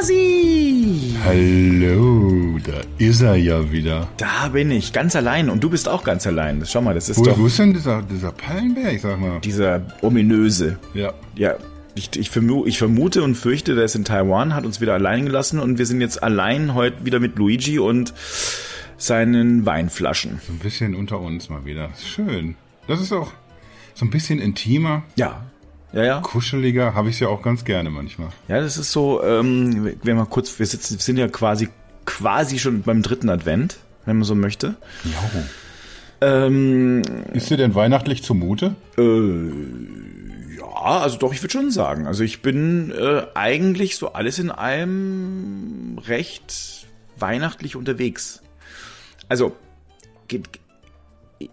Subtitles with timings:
[0.00, 1.14] Hasi!
[1.24, 4.08] Hallo, da ist er ja wieder.
[4.16, 5.50] Da bin ich, ganz allein.
[5.50, 6.64] Und du bist auch ganz allein.
[6.64, 9.40] Schau mal, das ist Wo, doch wo ist denn dieser, dieser Pallenberg, sag mal?
[9.40, 10.78] dieser ominöse.
[10.94, 11.12] Ja.
[11.36, 11.56] Ja,
[11.94, 15.26] ich, ich, vermu ich vermute und fürchte, der ist in Taiwan, hat uns wieder allein
[15.26, 18.14] gelassen und wir sind jetzt allein heute wieder mit Luigi und
[18.96, 20.40] seinen Weinflaschen.
[20.46, 21.90] So ein bisschen unter uns mal wieder.
[22.02, 22.54] Schön.
[22.88, 23.32] Das ist auch
[23.92, 25.44] so ein bisschen intimer, Ja.
[25.92, 26.20] Ja, ja.
[26.20, 28.28] kuscheliger, habe ich ja auch ganz gerne manchmal.
[28.48, 31.68] Ja, das ist so, ähm, wenn wir kurz, wir sitzen, wir sind ja quasi,
[32.04, 34.76] quasi schon beim dritten Advent, wenn man so möchte.
[35.04, 35.42] Ja.
[36.22, 38.74] Ähm, Ist dir denn weihnachtlich zumute?
[38.96, 42.06] ja, also doch, ich würde schon sagen.
[42.06, 46.86] Also ich bin äh, eigentlich so alles in allem recht
[47.18, 48.42] weihnachtlich unterwegs.
[49.28, 49.56] Also,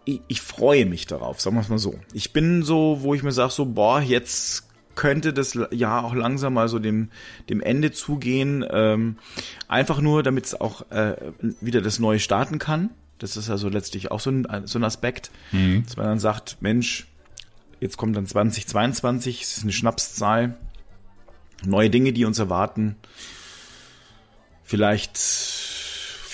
[0.05, 1.95] ich, ich freue mich darauf, sagen wir es mal so.
[2.13, 6.55] Ich bin so, wo ich mir sage, so, boah, jetzt könnte das Jahr auch langsam
[6.55, 7.09] mal so dem,
[7.49, 8.65] dem Ende zugehen.
[8.69, 9.17] Ähm,
[9.67, 11.15] einfach nur, damit es auch äh,
[11.61, 12.89] wieder das Neue starten kann.
[13.19, 15.31] Das ist also letztlich auch so ein, so ein Aspekt,
[15.85, 17.07] dass man dann sagt, Mensch,
[17.79, 20.57] jetzt kommt dann 2022, es ist eine Schnapszahl,
[21.65, 22.95] neue Dinge, die uns erwarten.
[24.63, 25.17] Vielleicht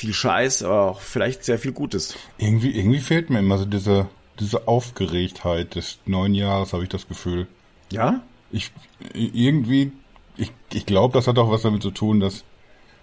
[0.03, 2.17] viel Scheiß, aber auch vielleicht sehr viel Gutes.
[2.37, 7.07] Irgendwie, irgendwie fehlt mir immer so diese, diese Aufgeregtheit des neuen Jahres, habe ich das
[7.07, 7.47] Gefühl.
[7.89, 8.21] Ja?
[8.51, 8.71] Ich
[9.13, 9.93] irgendwie,
[10.35, 12.43] ich, ich glaube, das hat auch was damit zu tun, dass,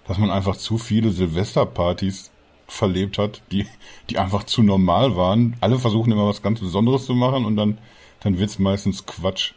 [0.06, 2.30] dass man einfach zu viele Silvesterpartys
[2.66, 3.66] verlebt hat, die,
[4.10, 5.56] die einfach zu normal waren.
[5.60, 7.78] Alle versuchen immer was ganz Besonderes zu machen und dann,
[8.20, 9.54] dann wird's meistens Quatsch.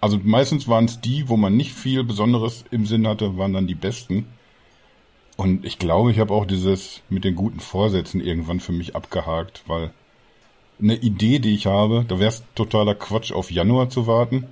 [0.00, 3.66] Also meistens waren es die, wo man nicht viel Besonderes im Sinn hatte, waren dann
[3.66, 4.26] die besten.
[5.36, 9.62] Und ich glaube, ich habe auch dieses mit den guten Vorsätzen irgendwann für mich abgehakt,
[9.66, 9.90] weil
[10.80, 14.46] eine Idee, die ich habe, da wäre es totaler Quatsch, auf Januar zu warten,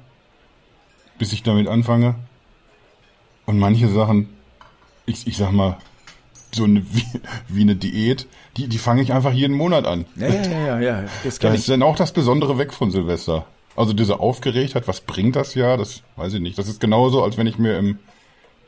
[1.19, 2.17] bis ich damit anfange.
[3.47, 4.29] Und manche Sachen,
[5.07, 5.79] ich, ich sag mal,
[6.55, 7.05] so eine, wie,
[7.49, 10.07] wie eine Diät, die, die fange ich einfach jeden Monat an.
[10.17, 11.05] Ja, ja, ja, ja, ja.
[11.25, 13.47] Das Da ist dann auch das Besondere weg von Silvester.
[13.77, 16.59] Also diese Aufgeregtheit, was bringt das Jahr, das weiß ich nicht.
[16.59, 17.99] Das ist genauso, als wenn ich mir im,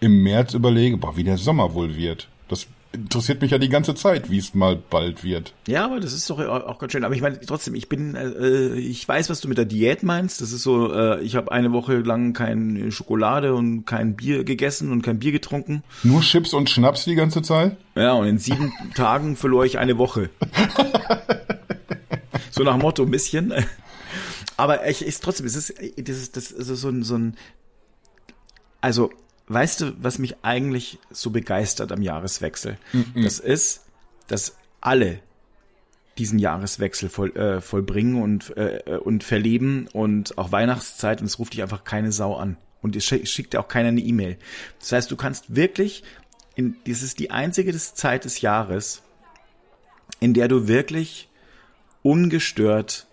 [0.00, 2.28] im März überlege, boah, wie der Sommer wohl wird.
[2.48, 5.52] Das interessiert mich ja die ganze Zeit, wie es mal bald wird.
[5.66, 7.04] Ja, aber das ist doch auch ganz schön.
[7.04, 10.40] Aber ich meine, trotzdem, ich bin, äh, ich weiß, was du mit der Diät meinst.
[10.40, 14.92] Das ist so, äh, ich habe eine Woche lang keine Schokolade und kein Bier gegessen
[14.92, 15.82] und kein Bier getrunken.
[16.02, 17.76] Nur Chips und Schnaps die ganze Zeit?
[17.94, 20.30] Ja, und in sieben Tagen verlor ich eine Woche.
[22.50, 23.52] so nach Motto ein bisschen.
[24.56, 27.36] Aber ich ist trotzdem, es ist, das ist, das ist so ein, so ein,
[28.80, 29.10] also,
[29.48, 32.78] weißt du, was mich eigentlich so begeistert am Jahreswechsel?
[33.14, 33.84] Das ist,
[34.28, 35.20] dass alle
[36.18, 41.52] diesen Jahreswechsel voll, äh, vollbringen und, äh, und verleben und auch Weihnachtszeit und es ruft
[41.52, 42.56] dich einfach keine Sau an.
[42.82, 44.38] Und es schick- schickt dir auch keiner eine E-Mail.
[44.80, 46.02] Das heißt, du kannst wirklich,
[46.54, 49.02] in, das ist die einzige Zeit des Jahres,
[50.20, 51.28] in der du wirklich
[52.02, 53.06] ungestört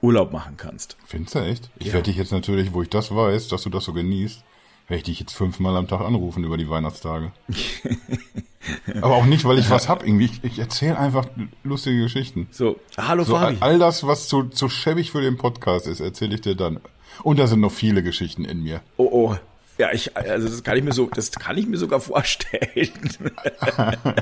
[0.00, 0.96] Urlaub machen kannst.
[1.06, 1.70] Findest du echt?
[1.78, 1.94] Ich Ja.
[1.94, 4.42] werde dich jetzt natürlich, wo ich das weiß, dass du das so genießt,
[4.88, 7.32] werde ich dich jetzt fünfmal am Tag anrufen über die Weihnachtstage.
[9.00, 10.26] Aber auch nicht, weil ich was hab irgendwie.
[10.26, 11.26] Ich, ich erzähle einfach
[11.62, 12.48] lustige Geschichten.
[12.50, 13.56] So, hallo So all, Fabi.
[13.60, 16.80] all das, was zu, zu schäbig für den Podcast ist, erzähle ich dir dann.
[17.22, 18.80] Und da sind noch viele Geschichten in mir.
[18.96, 19.36] Oh, oh.
[19.78, 22.90] Ja, ich, also das kann ich mir so, das kann ich mir sogar vorstellen.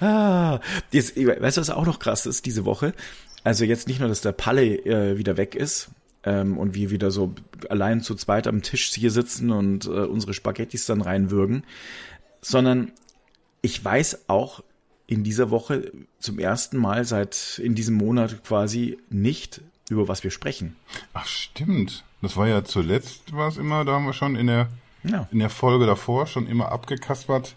[0.00, 0.60] ah,
[0.92, 2.94] jetzt, weißt du, was auch noch krass ist diese Woche?
[3.42, 5.90] Also jetzt nicht nur, dass der Palle äh, wieder weg ist
[6.26, 7.32] ähm, und wir wieder so
[7.70, 11.64] allein zu zweit am Tisch hier sitzen und äh, unsere Spaghettis dann reinwürgen,
[12.42, 12.92] sondern
[13.62, 14.62] ich weiß auch
[15.06, 20.30] in dieser Woche zum ersten Mal seit in diesem Monat quasi nicht, über was wir
[20.32, 20.76] sprechen.
[21.14, 22.04] Ach, stimmt.
[22.22, 24.68] Das war ja zuletzt, war es immer, da haben wir schon in der,
[25.04, 25.28] Ja.
[25.30, 27.54] in der Folge davor schon immer abgekaspert,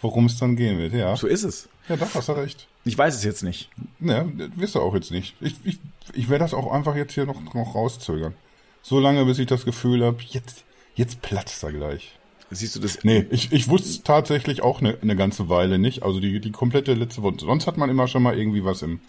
[0.00, 0.92] worum es dann gehen wird.
[0.92, 1.68] Ja, So ist es.
[1.88, 2.68] ja doch, hast du recht.
[2.84, 3.68] Ich weiß es jetzt nicht.
[3.98, 4.24] Ja,
[4.56, 5.34] wirst du auch jetzt nicht.
[5.40, 5.78] Ich, ich,
[6.14, 8.34] ich werde das auch einfach jetzt hier noch, noch rauszögern.
[8.82, 12.16] So lange, bis ich das Gefühl habe, jetzt, jetzt platzt er gleich.
[12.50, 13.04] Siehst du das?
[13.04, 16.02] Nee, ich, ich wusste es tatsächlich auch eine, eine ganze Weile nicht.
[16.02, 17.36] Also die, die komplette letzte Woche.
[17.38, 19.00] Sonst hat man immer schon mal irgendwie was im,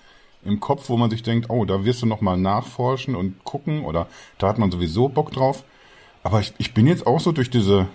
[0.44, 3.84] im Kopf, wo man sich denkt, oh, da wirst du noch mal nachforschen und gucken
[3.84, 4.08] oder
[4.38, 5.64] da hat man sowieso Bock drauf.
[6.24, 7.88] Aber ich, ich bin jetzt auch so durch diese,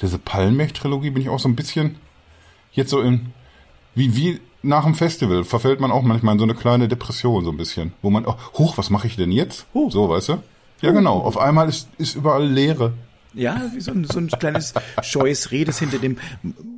[0.00, 1.96] diese Palmech-Trilogie bin ich auch so ein bisschen
[2.72, 3.32] jetzt so in,
[3.94, 7.50] wie, wie nach dem Festival verfällt man auch manchmal in so eine kleine Depression so
[7.50, 9.66] ein bisschen, wo man, oh, hoch, was mache ich denn jetzt?
[9.74, 9.90] Huh.
[9.90, 10.42] So, weißt du?
[10.82, 11.18] Ja, genau.
[11.18, 12.92] Auf einmal ist, ist überall Leere.
[13.32, 16.18] Ja, wie so ein, so ein kleines scheues Reh, das hinter dem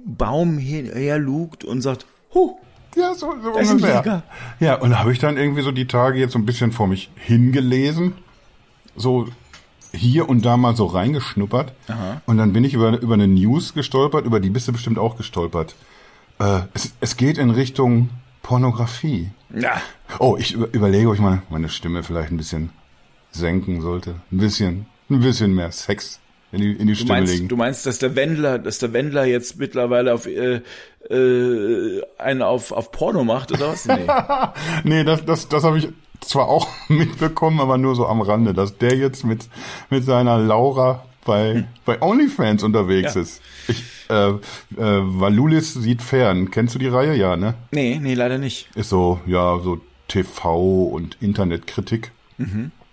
[0.05, 2.57] Baum her, her lugt und sagt, huh,
[2.97, 4.23] Ja, so, so Da ist ein ungefähr.
[4.61, 6.87] Ja, und da habe ich dann irgendwie so die Tage jetzt so ein bisschen vor
[6.87, 8.15] mich hingelesen.
[8.97, 9.29] So
[9.95, 11.73] hier und da mal so reingeschnuppert.
[11.89, 12.21] Aha.
[12.27, 15.17] Und dann bin ich über, über eine News gestolpert, über die bist du bestimmt auch
[15.17, 15.75] gestolpert.
[16.43, 18.11] Äh, es, es geht in Richtung
[18.43, 19.31] Pornografie.
[19.55, 19.81] Ja.
[20.19, 22.71] Oh, ich über, überlege, ob ich meine, meine Stimme vielleicht ein bisschen
[23.31, 24.17] senken sollte.
[24.31, 26.19] Ein bisschen, ein bisschen mehr Sex
[26.51, 27.49] in die, in die Du Stimme meinst, legen.
[27.49, 30.61] du meinst, dass der Wendler, dass der Wendler jetzt mittlerweile auf äh,
[31.09, 33.87] äh, einen auf, auf Porno macht oder was?
[33.87, 34.07] Nee.
[34.85, 35.89] Nee, das, das, das habe ich
[36.21, 39.49] zwar auch mitbekommen, aber nur so am Rande, dass der jetzt mit,
[39.91, 43.21] mit seiner Laura bei, bei OnlyFans unterwegs Ja.
[43.23, 43.41] ist.
[43.69, 44.39] Ich, äh, äh,
[44.77, 46.51] Valulis sieht fern.
[46.51, 47.15] Kennst du die Reihe?
[47.15, 47.55] Ja, ne?
[47.71, 48.69] nee, nee, leider nicht.
[48.75, 52.13] Ist so, ja, so TV und Internetkritik.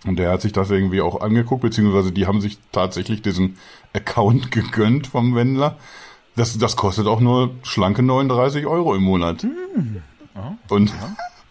[0.05, 3.57] Und der hat sich das irgendwie auch angeguckt, beziehungsweise die haben sich tatsächlich diesen
[3.93, 5.77] Account gegönnt vom Wendler.
[6.35, 9.45] Das, das kostet auch nur schlanke 39 Euro im Monat.
[10.69, 10.93] Und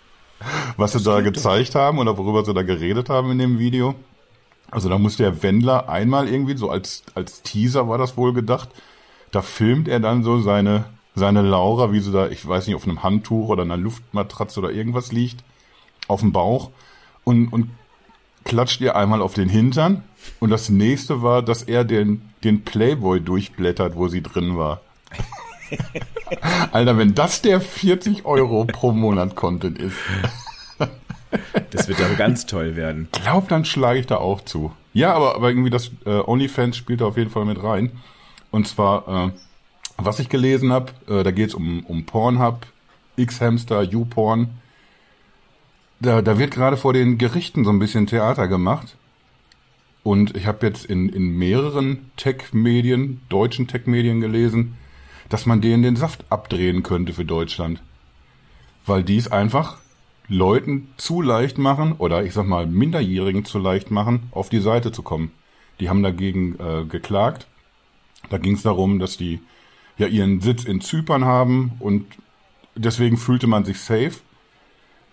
[0.76, 3.94] was sie da gezeigt haben oder worüber sie da geredet haben in dem Video,
[4.70, 8.68] also da muss der Wendler einmal irgendwie, so als, als Teaser war das wohl gedacht,
[9.30, 10.84] da filmt er dann so seine,
[11.14, 14.70] seine Laura, wie sie da, ich weiß nicht, auf einem Handtuch oder einer Luftmatratze oder
[14.70, 15.44] irgendwas liegt,
[16.06, 16.70] auf dem Bauch
[17.24, 17.70] und, und
[18.44, 20.02] klatscht ihr einmal auf den Hintern.
[20.40, 24.80] Und das nächste war, dass er den, den Playboy durchblättert, wo sie drin war.
[26.72, 29.96] Alter, wenn das der 40 Euro pro Monat Content ist,
[31.70, 33.08] Das wird aber ganz toll werden.
[33.12, 34.72] glaub, dann schlage ich da auch zu.
[34.94, 37.92] Ja, aber, aber irgendwie das äh, OnlyFans spielt da auf jeden Fall mit rein.
[38.50, 39.30] Und zwar, äh,
[39.96, 42.66] was ich gelesen habe, äh, da geht's um, um Pornhub,
[43.16, 44.48] X-Hamster, YouPorn.
[46.00, 48.96] Da, da wird gerade vor den Gerichten so ein bisschen Theater gemacht.
[50.04, 54.78] Und ich habe jetzt in, in mehreren Tech-Medien, deutschen Tech-Medien gelesen,
[55.28, 57.82] dass man denen den Saft abdrehen könnte für Deutschland.
[58.86, 59.78] Weil die es einfach
[60.28, 64.92] Leuten zu leicht machen, oder ich sag mal Minderjährigen zu leicht machen, auf die Seite
[64.92, 65.32] zu kommen.
[65.80, 67.46] Die haben dagegen äh, geklagt.
[68.30, 69.40] Da ging es darum, dass die
[69.96, 72.04] ja ihren Sitz in Zypern haben und
[72.76, 74.12] deswegen fühlte man sich safe.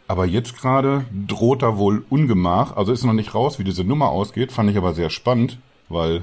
[0.08, 2.76] Aber jetzt gerade droht da wohl Ungemach.
[2.78, 4.52] Also ist noch nicht raus, wie diese Nummer ausgeht.
[4.52, 5.58] Fand ich aber sehr spannend,
[5.90, 6.18] weil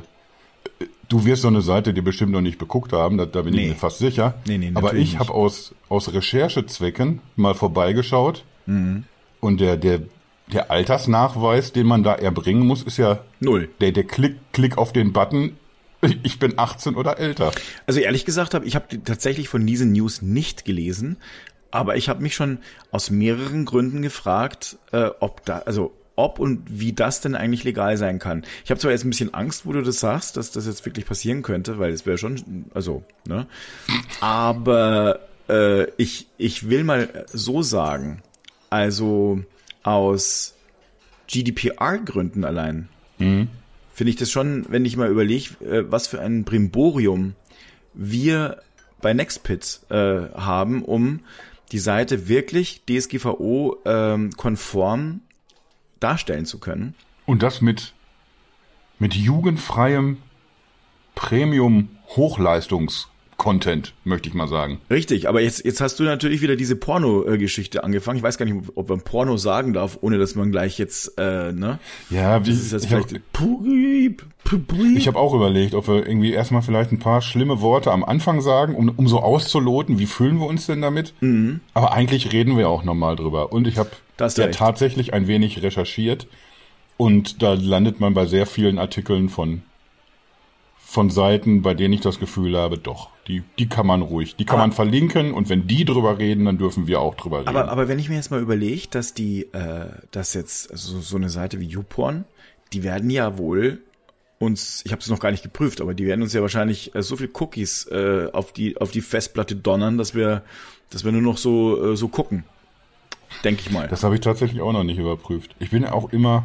[0.78, 3.18] äh, du wirst so eine Seite dir bestimmt noch nicht beguckt haben.
[3.18, 3.62] Da, da bin Nee.
[3.62, 4.34] ich mir fast sicher.
[4.46, 8.44] Nee, nee, aber ich habe aus, aus Recherchezwecken mal vorbeigeschaut.
[8.66, 9.02] Mhm.
[9.40, 10.02] Und der, der,
[10.52, 13.68] der Altersnachweis, den man da erbringen muss, ist ja Null.
[13.80, 15.56] der, der Klick, Klick auf den Button.
[16.24, 17.52] Ich bin 18 oder älter.
[17.86, 21.16] Also ehrlich gesagt habe ich habe tatsächlich von diesen News nicht gelesen,
[21.70, 22.58] aber ich habe mich schon
[22.90, 27.96] aus mehreren Gründen gefragt, äh, ob da, also ob und wie das denn eigentlich legal
[27.96, 28.44] sein kann.
[28.64, 31.06] Ich habe zwar jetzt ein bisschen Angst, wo du das sagst, dass das jetzt wirklich
[31.06, 33.46] passieren könnte, weil es wäre schon, also, ne?
[34.20, 38.22] Aber äh, ich, ich will mal so sagen,
[38.68, 39.42] also
[39.82, 40.54] aus
[41.28, 42.88] GDPR-Gründen allein,
[43.92, 47.34] finde ich das schon, wenn ich mal überlege, äh, was für ein Brimborium
[47.94, 48.62] wir
[49.00, 51.20] bei Nextpit äh, haben, um
[51.72, 55.20] die Seite wirklich DSGVO-konform
[56.00, 56.94] darstellen zu können.
[57.26, 57.92] Und das mit,
[58.98, 60.16] mit jugendfreiem
[63.42, 64.80] Premium-Hochleistungs-Content, möchte ich mal sagen.
[64.90, 68.18] Richtig, aber jetzt, jetzt hast du natürlich wieder diese Porno-Geschichte angefangen.
[68.18, 71.52] Ich weiß gar nicht, ob man Porno sagen darf, ohne dass man gleich jetzt, äh,
[71.52, 71.78] ne?
[72.10, 73.20] Ja, Das ist hab- vielleicht.
[74.96, 78.40] Ich habe auch überlegt, ob wir irgendwie erstmal vielleicht ein paar schlimme Worte am Anfang
[78.40, 81.14] sagen, um, um so auszuloten, wie fühlen wir uns denn damit.
[81.74, 83.52] Aber eigentlich reden wir auch normal drüber.
[83.52, 86.26] Und ich habe ja tatsächlich ein wenig recherchiert.
[86.98, 89.62] Und da landet man bei sehr vielen Artikeln von,
[90.92, 94.44] von Seiten, bei denen ich das Gefühl habe, doch, die, die kann man ruhig, die
[94.44, 95.32] kann Aber- man verlinken.
[95.32, 97.48] Und wenn die drüber reden, dann dürfen wir auch drüber reden.
[97.48, 101.16] Aber, aber wenn ich mir jetzt mal überlege, dass die, äh, dass jetzt also so
[101.16, 102.26] eine Seite wie YouPorn,
[102.74, 103.80] die werden ja wohl
[104.38, 107.02] uns, ich habe es noch gar nicht geprüft, aber die werden uns ja wahrscheinlich äh,
[107.02, 110.42] so viel Cookies äh, auf die auf die Festplatte donnern, dass wir,
[110.90, 112.44] dass wir nur noch so äh, so gucken,
[113.44, 113.88] denke ich mal.
[113.88, 115.54] Das habe ich tatsächlich auch noch nicht überprüft.
[115.58, 116.44] Ich bin auch immer,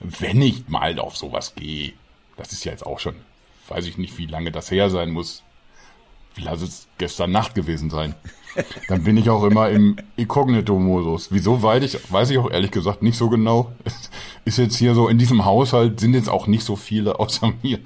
[0.00, 1.94] wenn ich mal auf sowas gehe,
[2.36, 3.14] das ist ja jetzt auch schon,
[3.68, 5.42] weiß ich nicht, wie lange das her sein muss.
[6.38, 8.14] Lass es gestern Nacht gewesen sein.
[8.88, 11.28] Dann bin ich auch immer im Inkognito-Modus.
[11.30, 13.72] Wieso weiß ich, weiß ich auch ehrlich gesagt nicht so genau.
[14.44, 17.78] Ist jetzt hier so, in diesem Haushalt sind jetzt auch nicht so viele außer mir,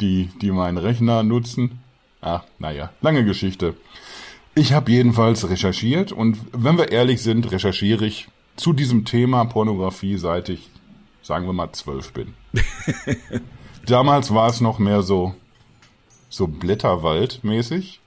[0.00, 1.80] die, die meinen Rechner nutzen.
[2.20, 3.74] Ah, naja, lange Geschichte.
[4.54, 8.26] Ich habe jedenfalls recherchiert und wenn wir ehrlich sind, recherchiere ich
[8.56, 10.68] zu diesem Thema Pornografie, seit ich,
[11.22, 12.34] sagen wir mal, zwölf bin.
[13.86, 15.34] Damals war es noch mehr so,
[16.28, 18.00] so Blätterwald-mäßig.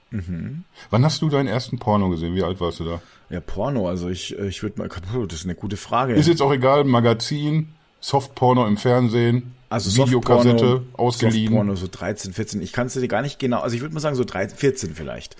[0.90, 2.36] Wann hast du deinen ersten Porno gesehen?
[2.36, 3.01] Wie alt warst du da?
[3.30, 4.90] Ja, Porno, also ich, ich würde mal,
[5.28, 6.13] das ist eine gute Frage.
[6.16, 7.70] Ist jetzt auch egal, Magazin,
[8.01, 11.54] Softporno im Fernsehen, also Videokassette ausgeliehen.
[11.54, 12.62] Softporno, so 13, 14.
[12.62, 14.96] Ich kann es dir gar nicht genau, also ich würde mal sagen so 13, 14
[14.96, 15.38] vielleicht.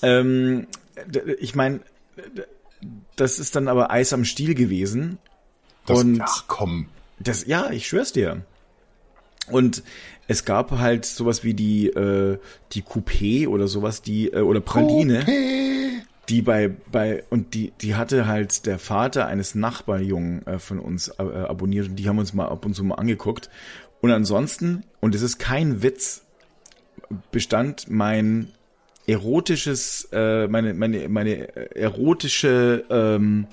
[0.00, 0.66] Ähm,
[1.38, 1.80] ich meine,
[3.16, 5.18] das ist dann aber Eis am Stiel gewesen.
[5.84, 6.86] Das, und ach komm.
[7.18, 8.46] das, ja, ich schwör's dir.
[9.50, 9.82] Und
[10.28, 12.38] es gab halt sowas wie die, äh,
[12.72, 15.24] die Coupé oder sowas, die, äh, oder Praline,
[16.28, 21.08] die bei, bei, und die, die hatte halt der Vater eines Nachbarjungen äh, von uns
[21.18, 23.50] äh, abonniert und die haben uns mal ab und zu mal angeguckt.
[24.00, 26.22] Und ansonsten, und es ist kein Witz,
[27.32, 28.48] bestand mein
[29.06, 33.46] erotisches, äh, meine, meine, meine erotische, ähm,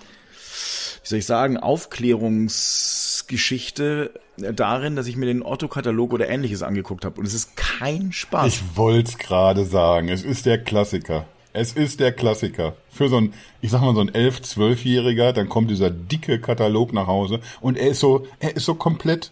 [1.07, 7.17] wie soll ich sagen, Aufklärungsgeschichte darin, dass ich mir den Otto-Katalog oder ähnliches angeguckt habe.
[7.19, 8.47] Und es ist kein Spaß.
[8.47, 10.09] Ich wollt's gerade sagen.
[10.09, 11.25] Es ist der Klassiker.
[11.53, 12.75] Es ist der Klassiker.
[12.91, 16.91] Für so ein, ich sag mal, so ein 11-, 12-Jähriger, dann kommt dieser dicke Katalog
[16.93, 19.31] nach Hause und er ist so, er ist so komplett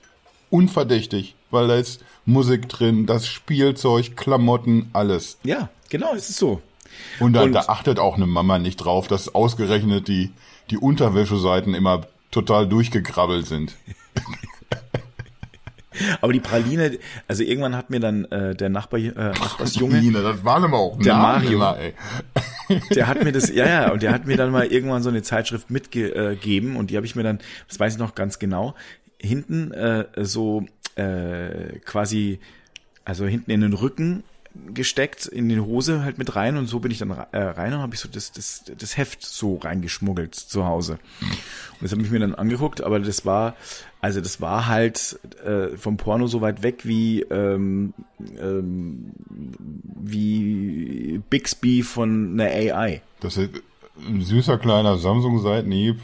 [0.50, 5.38] unverdächtig, weil da ist Musik drin, das Spielzeug, Klamotten, alles.
[5.44, 6.62] ja, genau, es ist so.
[7.20, 10.32] Und da, Und- da achtet auch eine Mama nicht drauf, dass ausgerechnet die,
[10.70, 13.76] die Unterwäscheseiten immer total durchgekrabbelt sind.
[16.22, 20.44] Aber die Praline, also irgendwann hat mir dann äh, der Nachbar, äh, Nachbarsjunge, Ine, das
[20.44, 21.54] waren aber auch Der Mario.
[21.54, 21.94] immer, ey.
[22.94, 25.24] der hat mir das, ja, ja, und der hat mir dann mal irgendwann so eine
[25.24, 28.76] Zeitschrift mitgegeben und die habe ich mir dann, das weiß ich noch ganz genau,
[29.22, 32.40] hinten äh, so äh, quasi,
[33.06, 34.24] also hinten in den Rücken
[34.74, 37.80] gesteckt, in die Hose halt mit rein und so bin ich dann äh, rein und
[37.80, 41.00] habe ich so das, das, das Heft so reingeschmuggelt zu Hause.
[41.22, 43.56] Und das habe ich mir dann angeguckt, aber das war,
[44.02, 47.94] also das war halt äh, vom Porno so weit weg wie ähm,
[48.40, 49.12] ähm,
[50.04, 53.02] wie Bixby von einer AI.
[53.20, 53.50] Das ist
[54.08, 56.00] ein süßer kleiner Samsung-Seitenhieb.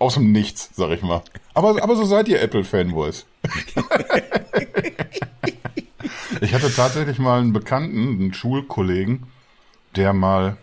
[0.00, 1.22] Aus dem Nichts, sag ich mal.
[1.54, 3.24] Aber, aber so seid ihr Apple-Fanboys.
[6.40, 9.26] ich hatte tatsächlich mal einen Bekannten, einen Schulkollegen,
[9.94, 10.56] der mal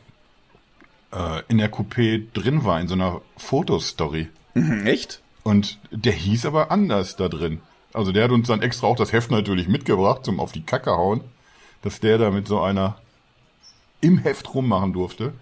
[1.11, 4.29] äh, in der Coupé drin war, in so einer Fotostory.
[4.53, 5.21] Hm, Echt?
[5.43, 7.61] Und der hieß aber anders da drin.
[7.93, 10.91] Also der hat uns dann extra auch das Heft natürlich mitgebracht, zum auf die Kacke
[10.91, 11.21] hauen,
[11.81, 12.97] dass der da mit so einer
[14.01, 15.33] im Heft rummachen durfte.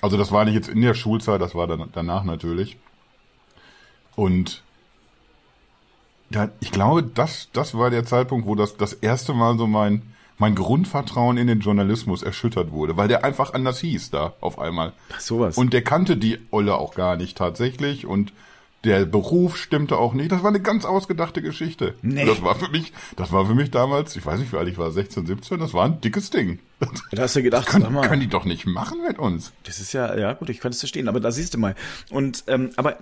[0.00, 2.76] Also das war nicht jetzt in der Schulzeit, das war dann danach natürlich.
[4.14, 4.62] Und
[6.30, 10.02] da, ich glaube, das, das war der Zeitpunkt, wo das das erste Mal so mein,
[10.38, 14.92] mein Grundvertrauen in den Journalismus erschüttert wurde, weil der einfach anders hieß da auf einmal.
[15.14, 15.56] Ach, sowas.
[15.56, 18.32] Und der kannte die Olle auch gar nicht tatsächlich und
[18.84, 20.30] der Beruf stimmte auch nicht.
[20.30, 21.94] Das war eine ganz ausgedachte Geschichte.
[22.02, 22.24] Nee.
[22.24, 24.78] Das war für mich, das war für mich damals, ich weiß nicht, wie alt ich
[24.78, 26.60] war, 16, 17, das war ein dickes Ding.
[27.10, 29.52] da hast du gedacht, Können, sag mal, können die doch nicht machen mit uns.
[29.64, 31.74] das ist ja, ja gut, ich kann es verstehen, aber da siehst du mal.
[32.10, 32.98] Und ähm, aber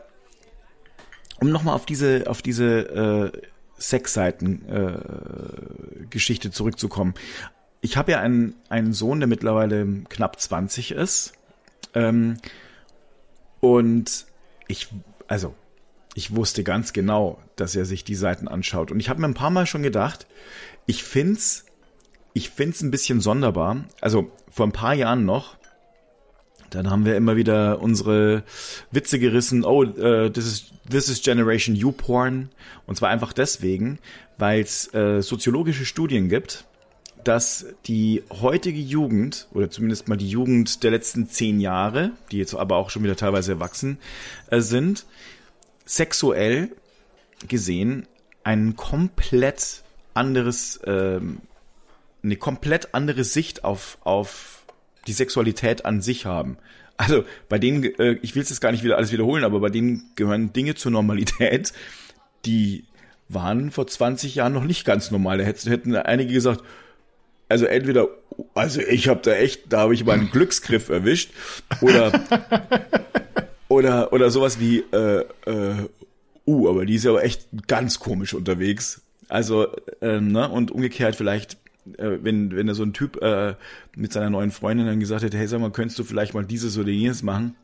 [1.40, 3.40] um nochmal auf diese, auf diese äh,
[3.78, 7.14] Sexseiten äh, zurückzukommen.
[7.80, 11.34] Ich habe ja einen, einen Sohn, der mittlerweile knapp 20 ist.
[11.94, 12.38] Ähm,
[13.60, 14.26] und
[14.68, 14.88] ich,
[15.28, 15.54] also,
[16.14, 18.90] ich wusste ganz genau, dass er sich die Seiten anschaut.
[18.90, 20.26] Und ich habe mir ein paar Mal schon gedacht,
[20.86, 21.66] ich find's,
[22.32, 23.84] ich find's ein bisschen sonderbar.
[24.00, 25.56] Also vor ein paar Jahren noch,
[26.76, 28.44] dann haben wir immer wieder unsere
[28.90, 29.64] Witze gerissen.
[29.64, 32.50] Oh, äh, this is this is Generation U Porn.
[32.86, 33.98] Und zwar einfach deswegen,
[34.38, 36.64] weil es äh, soziologische Studien gibt,
[37.24, 42.54] dass die heutige Jugend oder zumindest mal die Jugend der letzten zehn Jahre, die jetzt
[42.54, 43.98] aber auch schon wieder teilweise erwachsen
[44.50, 45.06] äh, sind,
[45.84, 46.70] sexuell
[47.48, 48.06] gesehen
[48.44, 49.82] ein komplett
[50.14, 51.40] anderes, ähm,
[52.22, 54.65] eine komplett andere Sicht auf, auf
[55.06, 56.58] die Sexualität an sich haben.
[56.96, 59.68] Also bei denen, äh, ich will es jetzt gar nicht wieder alles wiederholen, aber bei
[59.70, 61.72] denen gehören Dinge zur Normalität,
[62.44, 62.84] die
[63.28, 65.38] waren vor 20 Jahren noch nicht ganz normal.
[65.38, 66.62] Da hätten, einige gesagt,
[67.48, 68.08] also entweder,
[68.54, 71.30] also ich habe da echt, da habe ich mal einen Glücksgriff erwischt,
[71.80, 72.12] oder
[73.68, 75.74] oder oder sowas wie, äh, äh,
[76.46, 79.02] uh, aber die ist ja aber echt ganz komisch unterwegs.
[79.28, 79.68] Also
[80.00, 81.56] ähm, ne und umgekehrt vielleicht,
[81.98, 83.54] äh, wenn wenn da so ein Typ äh,
[83.94, 86.78] mit seiner neuen Freundin dann gesagt hätte, hey sag mal, könntest du vielleicht mal dieses
[86.78, 87.56] oder jenes machen?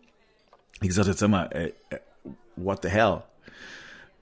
[0.80, 1.98] Wie gesagt, jetzt sag mal, äh, äh,
[2.56, 3.22] what the hell?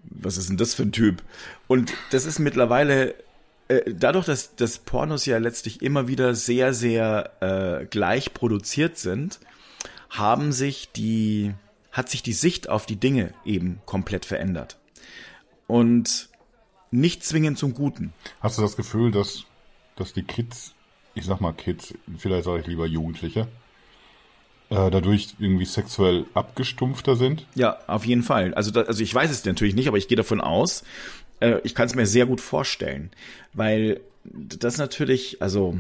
[0.02, 1.22] Was ist denn das für ein Typ?
[1.68, 3.14] Und das ist mittlerweile
[3.70, 9.38] äh, dadurch, dass, dass Pornos ja letztlich immer wieder sehr, sehr äh, gleich produziert sind,
[10.10, 11.54] haben sich die,
[11.92, 14.76] hat sich die Sicht auf die Dinge eben komplett verändert.
[15.68, 16.28] Und
[16.90, 18.12] nicht zwingend zum Guten.
[18.40, 19.44] Hast du das Gefühl, dass,
[20.00, 20.74] dass die Kids,
[21.14, 23.46] ich sag mal Kids, vielleicht sage ich lieber Jugendliche,
[24.70, 27.46] äh, dadurch irgendwie sexuell abgestumpfter sind?
[27.54, 28.54] Ja, auf jeden Fall.
[28.54, 30.84] Also, da, also ich weiß es natürlich nicht, aber ich gehe davon aus.
[31.40, 33.10] Äh, ich kann es mir sehr gut vorstellen,
[33.52, 35.78] weil das natürlich, also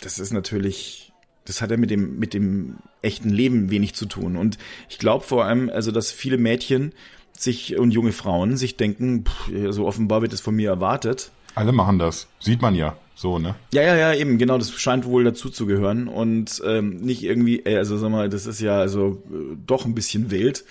[0.00, 1.12] das ist natürlich,
[1.44, 4.36] das hat ja mit dem mit dem echten Leben wenig zu tun.
[4.36, 4.58] Und
[4.88, 6.92] ich glaube vor allem, also dass viele Mädchen
[7.32, 11.30] sich und junge Frauen sich denken, pff, so offenbar wird es von mir erwartet.
[11.54, 12.96] Alle machen das, sieht man ja.
[13.14, 13.54] So, ne?
[13.74, 17.58] Ja, ja, ja, eben, genau, das scheint wohl dazu zu gehören und ähm, nicht irgendwie,
[17.58, 20.64] äh, also sag mal, das ist ja also äh, doch ein bisschen wild.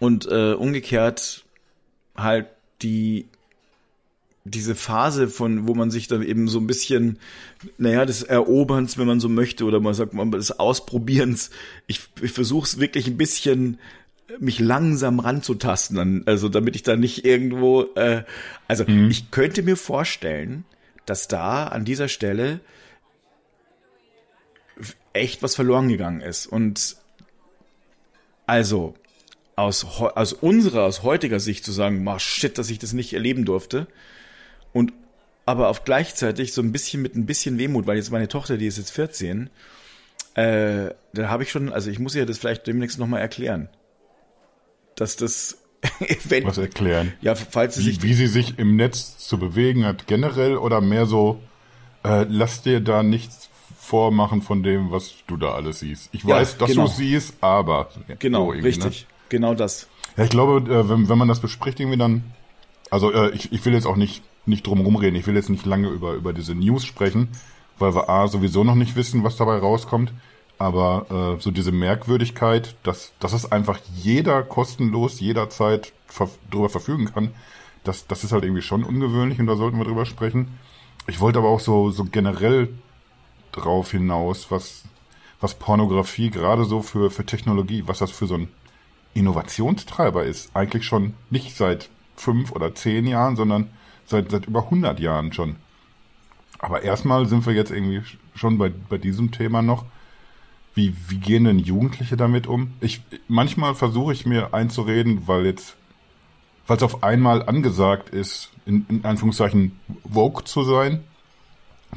[0.00, 1.44] Und äh, umgekehrt
[2.16, 2.46] halt
[2.82, 3.28] die
[4.50, 7.18] diese Phase von, wo man sich dann eben so ein bisschen,
[7.76, 11.50] naja, des Eroberns, wenn man so möchte, oder man sagt man des Ausprobierens,
[11.86, 13.78] ich, ich versuche es wirklich ein bisschen
[14.38, 18.24] mich langsam ranzutasten, also damit ich da nicht irgendwo, äh,
[18.66, 19.10] also mhm.
[19.10, 20.64] ich könnte mir vorstellen,
[21.06, 22.60] dass da an dieser Stelle
[25.12, 26.46] echt was verloren gegangen ist.
[26.46, 26.96] Und
[28.46, 28.94] also
[29.56, 33.44] aus, aus unserer, aus heutiger Sicht zu sagen, mach shit, dass ich das nicht erleben
[33.44, 33.86] durfte.
[34.72, 34.92] Und
[35.46, 38.66] aber auf gleichzeitig so ein bisschen mit ein bisschen Wehmut, weil jetzt meine Tochter, die
[38.66, 39.48] ist jetzt 14,
[40.34, 43.70] äh, da habe ich schon, also ich muss ihr das vielleicht demnächst nochmal erklären.
[44.98, 45.58] Dass das
[46.28, 47.12] wenn, was erklären.
[47.20, 50.80] Ja, falls sie wie, sich wie sie sich im Netz zu bewegen hat generell oder
[50.80, 51.40] mehr so,
[52.04, 56.10] äh, lass dir da nichts vormachen von dem, was du da alles siehst.
[56.12, 56.86] Ich weiß, ja, dass genau.
[56.86, 58.64] du siehst, aber genau, so ne?
[58.64, 59.06] richtig, ne?
[59.28, 59.88] genau das.
[60.16, 62.24] Ja, ich glaube, äh, wenn, wenn man das bespricht, irgendwie dann,
[62.90, 65.14] also äh, ich, ich will jetzt auch nicht nicht drum rumreden.
[65.14, 67.28] Ich will jetzt nicht lange über über diese News sprechen,
[67.78, 70.12] weil wir a sowieso noch nicht wissen, was dabei rauskommt.
[70.58, 77.12] Aber äh, so diese Merkwürdigkeit, dass, dass es einfach jeder kostenlos jederzeit ver drüber verfügen
[77.12, 77.30] kann,
[77.84, 80.58] das, das ist halt irgendwie schon ungewöhnlich und da sollten wir drüber sprechen.
[81.06, 82.68] Ich wollte aber auch so, so generell
[83.52, 84.84] drauf hinaus, was,
[85.40, 88.48] was Pornografie gerade so für, für Technologie, was das für so ein
[89.14, 90.54] Innovationstreiber ist.
[90.54, 93.70] Eigentlich schon nicht seit fünf oder zehn Jahren, sondern
[94.06, 95.56] seit, seit über 100 Jahren schon.
[96.58, 98.02] Aber erstmal sind wir jetzt irgendwie
[98.34, 99.84] schon bei, bei diesem Thema noch
[100.78, 102.72] wie, wie gehen denn Jugendliche damit um?
[102.80, 105.74] Ich, manchmal versuche ich mir einzureden, weil jetzt,
[106.68, 109.72] weil es auf einmal angesagt ist, in, in Anführungszeichen
[110.04, 111.02] woke zu sein,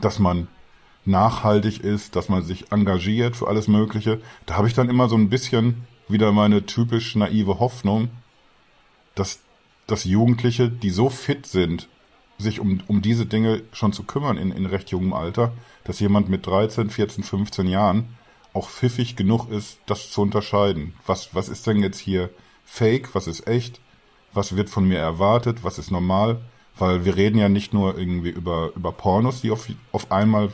[0.02, 0.48] dass man
[1.06, 4.20] nachhaltig ist, dass man sich engagiert für alles Mögliche.
[4.48, 8.10] Da habe ich dann immer so ein bisschen wieder meine typisch naive Hoffnung,
[9.14, 9.42] dass,
[9.86, 11.88] dass Jugendliche, die so fit sind,
[12.40, 15.52] sich um, um diese Dinge schon zu kümmern in, in recht jungem Alter,
[15.84, 18.18] dass jemand mit 13, 14, 15 Jahren
[18.54, 20.94] auch pfiffig genug ist, das zu unterscheiden.
[21.06, 22.30] Was, was ist denn jetzt hier
[22.66, 23.80] fake, was ist echt,
[24.34, 26.42] was wird von mir erwartet, was ist normal,
[26.78, 30.50] weil wir reden ja nicht nur irgendwie über, über Pornos, die auf, auf einmal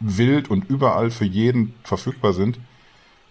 [0.00, 2.58] wild und überall für jeden verfügbar sind.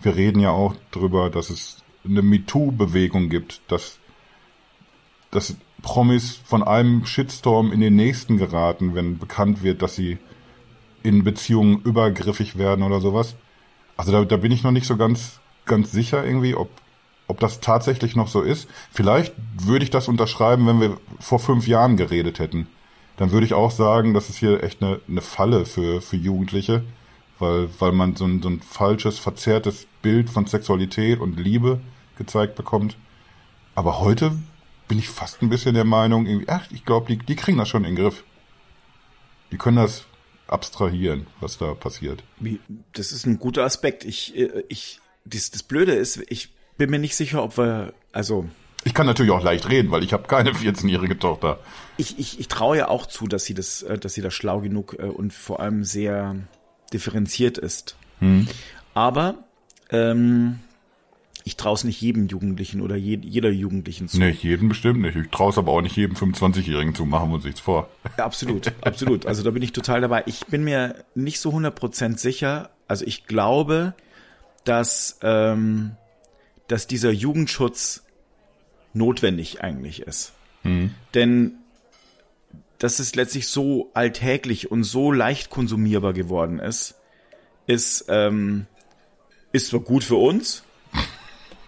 [0.01, 3.99] Wir reden ja auch darüber, dass es eine MeToo-Bewegung gibt, dass,
[5.31, 10.17] dass Promis von einem Shitstorm in den nächsten geraten, wenn bekannt wird, dass sie
[11.03, 13.35] in Beziehungen übergriffig werden oder sowas.
[13.97, 16.69] Also da, da bin ich noch nicht so ganz, ganz sicher irgendwie, ob,
[17.27, 18.67] ob das tatsächlich noch so ist.
[18.91, 22.67] Vielleicht würde ich das unterschreiben, wenn wir vor fünf Jahren geredet hätten.
[23.17, 26.83] Dann würde ich auch sagen, das ist hier echt eine, eine Falle für, für Jugendliche,
[27.39, 31.79] weil, weil man so ein, so ein falsches, verzerrtes Bild von Sexualität und Liebe
[32.17, 32.97] gezeigt bekommt.
[33.73, 34.33] Aber heute
[34.87, 37.69] bin ich fast ein bisschen der Meinung, irgendwie, ach, ich glaube, die, die kriegen das
[37.69, 38.23] schon in den Griff.
[39.51, 40.05] Die können das
[40.47, 42.23] abstrahieren, was da passiert.
[42.93, 44.05] Das ist ein guter Aspekt.
[44.05, 48.47] Ich, äh, ich, das, das Blöde ist, ich bin mir nicht sicher, ob wir, also.
[48.83, 51.59] Ich kann natürlich auch leicht reden, weil ich habe keine 14-jährige Tochter.
[51.97, 54.61] Ich, ich, ich traue ja auch zu, dass sie das, äh, dass sie da schlau
[54.61, 56.35] genug äh, und vor allem sehr
[56.93, 57.95] differenziert ist.
[58.19, 58.47] Hm.
[58.93, 59.45] Aber
[59.89, 60.59] ähm,
[61.47, 64.17] ich traue es nicht jedem Jugendlichen oder je, jeder Jugendlichen zu.
[64.17, 65.15] Nicht jedem bestimmt nicht.
[65.15, 67.87] Ich traue es aber auch nicht jedem 25-Jährigen zu, machen wir uns nichts vor.
[68.17, 69.27] Ja, absolut, absolut.
[69.27, 70.23] Also da bin ich total dabei.
[70.25, 72.71] Ich bin mir nicht so 100% sicher.
[72.87, 73.93] Also ich glaube,
[74.63, 75.91] dass, ähm,
[76.67, 78.03] dass dieser Jugendschutz
[78.93, 80.33] notwendig eigentlich ist.
[80.63, 80.95] Mhm.
[81.13, 81.59] Denn
[82.79, 86.95] dass es letztlich so alltäglich und so leicht konsumierbar geworden ist,
[87.67, 88.65] ist, ähm,
[89.51, 90.64] ist zwar gut für uns,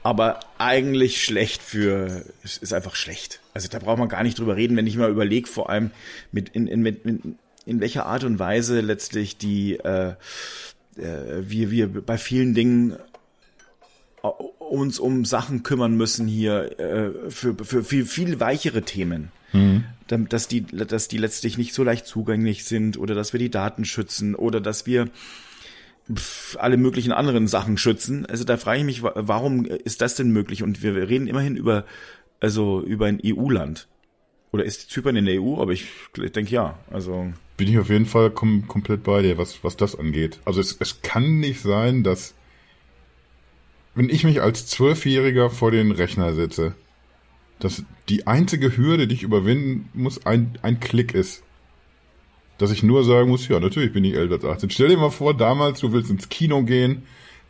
[0.08, 3.42] aber eigentlich schlecht für, ist einfach schlecht.
[3.54, 5.92] Also da braucht man gar nicht drüber reden, wenn ich mal überlege, vor allem
[6.32, 10.12] mit in, in, in, in welcher Art und Weise letztlich die, äh,
[10.96, 12.96] äh, wir, wir bei vielen Dingen
[14.24, 14.28] äh,
[14.60, 19.34] uns um Sachen kümmern müssen hier äh, für, für viel, viel weichere Themen.
[19.52, 19.84] Mhm.
[20.08, 23.84] Dass die, dass die letztlich nicht so leicht zugänglich sind oder dass wir die Daten
[23.84, 25.10] schützen oder dass wir
[26.58, 28.26] alle möglichen anderen Sachen schützen.
[28.26, 30.64] Also da frage ich mich, warum ist das denn möglich?
[30.64, 31.86] Und wir reden immerhin über
[32.40, 33.88] Also über ein EU-Land.
[34.52, 35.62] Oder ist Zypern in der EU?
[35.62, 35.88] Aber ich,
[36.22, 36.80] ich denke ja.
[36.90, 40.40] Also bin ich auf jeden Fall kom komplett bei dir, was, was das angeht.
[40.46, 42.36] Also es, es kann nicht sein, dass
[43.96, 46.76] wenn ich mich als Zwölfjähriger vor den Rechner setze,
[47.60, 51.42] dass die einzige Hürde, die ich überwinden muss, ein, ein Klick ist.
[52.58, 54.70] Dass ich nur sagen muss, ja, natürlich bin ich älter als 18.
[54.72, 57.04] Stell dir mal vor, damals, du willst ins Kino gehen,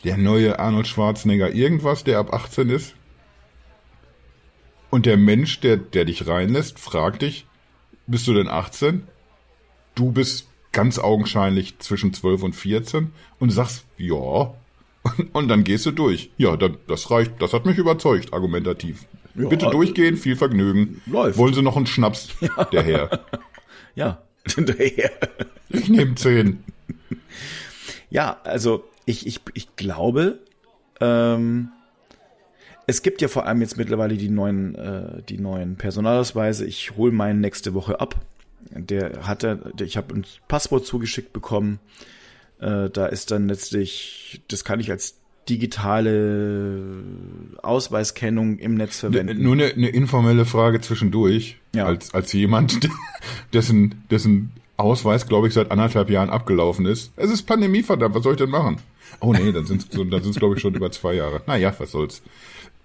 [0.03, 2.95] der neue Arnold Schwarzenegger irgendwas, der ab 18 ist.
[4.89, 7.45] Und der Mensch, der, der dich reinlässt, fragt dich,
[8.05, 9.03] bist du denn 18?
[9.95, 14.53] Du bist ganz augenscheinlich zwischen 12 und 14 und sagst, ja.
[15.33, 16.31] Und dann gehst du durch.
[16.37, 19.05] Ja, das reicht, das hat mich überzeugt, argumentativ.
[19.35, 21.01] Ja, Bitte durchgehen, viel Vergnügen.
[21.05, 21.37] Läuft.
[21.37, 22.65] Wollen Sie noch einen Schnaps, ja.
[22.65, 23.19] der Herr?
[23.95, 24.21] Ja,
[24.77, 25.11] Herr.
[25.69, 26.63] Ich nehme zehn.
[28.09, 30.39] Ja, also ich, ich, ich glaube,
[30.99, 31.69] ähm,
[32.85, 36.65] es gibt ja vor allem jetzt mittlerweile die neuen, äh, die neuen Personalausweise.
[36.65, 38.15] Ich hole meinen nächste Woche ab.
[38.71, 41.79] Der hatte, ich habe ein Passwort zugeschickt bekommen.
[42.59, 45.15] Äh, da ist dann letztlich, das kann ich als
[45.49, 47.03] digitale
[47.61, 49.41] Ausweiskennung im Netz verwenden.
[49.41, 51.85] Nur eine, eine informelle Frage zwischendurch, ja.
[51.85, 52.89] als, als jemand,
[53.53, 57.11] dessen, dessen Ausweis, glaube ich, seit anderthalb Jahren abgelaufen ist.
[57.15, 58.77] Es ist Pandemie, verdammt, was soll ich denn machen?
[59.19, 61.41] Oh nee, dann sind es, dann sind's, glaube ich, schon über zwei Jahre.
[61.47, 62.21] Naja, was soll's.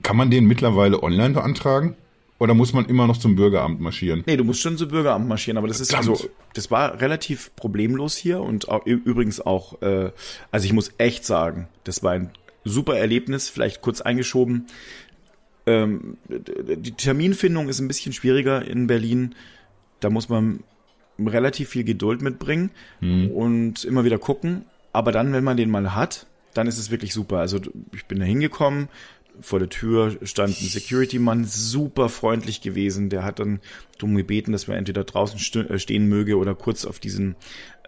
[0.03, 1.97] Kann man den mittlerweile online beantragen?
[2.39, 4.25] Oder muss man immer noch zum Bürgeramt marschieren?
[4.27, 6.11] Nee, du musst schon zum Bürgeramt marschieren, aber das ist Verdammt.
[6.11, 10.11] also, das war relativ problemlos hier und auch, übrigens auch, äh,
[10.51, 12.33] also ich muss echt sagen, das war ein
[12.65, 14.67] super Erlebnis, vielleicht kurz eingeschoben.
[15.67, 19.35] Ähm, die Terminfindung ist ein bisschen schwieriger in Berlin.
[20.01, 20.65] Da muss man
[21.19, 22.71] relativ viel Geduld mitbringen
[23.01, 23.31] mhm.
[23.31, 24.65] und immer wieder gucken.
[24.93, 27.39] Aber dann, wenn man den mal hat, dann ist es wirklich super.
[27.39, 27.61] Also
[27.95, 28.89] ich bin da hingekommen,
[29.41, 33.09] vor der Tür stand ein Security-Mann, super freundlich gewesen.
[33.09, 33.61] Der hat dann
[33.99, 37.37] darum gebeten, dass man entweder draußen äh, stehen möge oder kurz auf diesen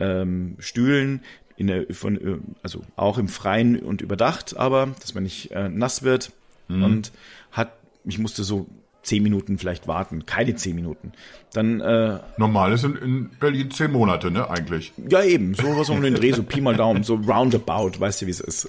[0.00, 1.20] ähm, Stühlen,
[1.56, 5.68] in der, von, äh, also auch im Freien und überdacht, aber dass man nicht äh,
[5.68, 6.32] nass wird.
[6.68, 6.82] Mhm.
[6.82, 7.12] Und
[7.52, 7.72] hat,
[8.04, 8.66] ich musste so
[9.02, 11.12] zehn Minuten vielleicht warten, keine zehn Minuten.
[11.52, 14.92] Dann äh, normal ist in, in Berlin zehn Monate, ne eigentlich?
[15.08, 18.26] Ja eben, so was um den Dreh, so Pi mal Daumen, so roundabout, weißt du
[18.26, 18.68] wie es ist.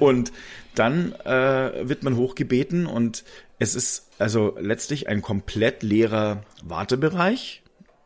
[0.00, 0.32] und
[0.74, 3.24] dann äh, wird man hochgebeten und
[3.58, 7.62] es ist also letztlich ein komplett leerer Wartebereich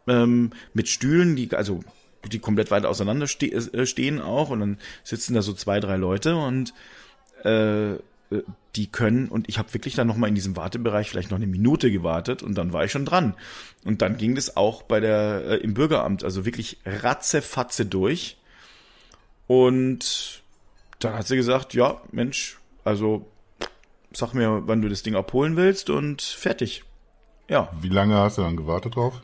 [0.07, 1.81] ähm, mit Stühlen, die also
[2.31, 5.97] die komplett weit auseinander ste äh, stehen auch und dann sitzen da so zwei drei
[5.97, 6.75] Leute und
[7.45, 7.95] äh,
[8.31, 8.43] äh,
[8.77, 11.91] die können, und ich habe wirklich dann nochmal in diesem Wartebereich vielleicht noch eine Minute
[11.91, 13.35] gewartet und dann war ich schon dran.
[13.85, 18.37] Und dann ging das auch bei der, äh, im Bürgeramt, also wirklich ratzefatze durch.
[19.49, 20.43] Und
[21.01, 23.27] dann hat sie gesagt, ja, Mensch, also
[24.13, 26.85] sag mir, wann du das Ding abholen willst und fertig.
[27.49, 27.69] Ja.
[27.81, 29.21] Wie lange hast du dann gewartet drauf?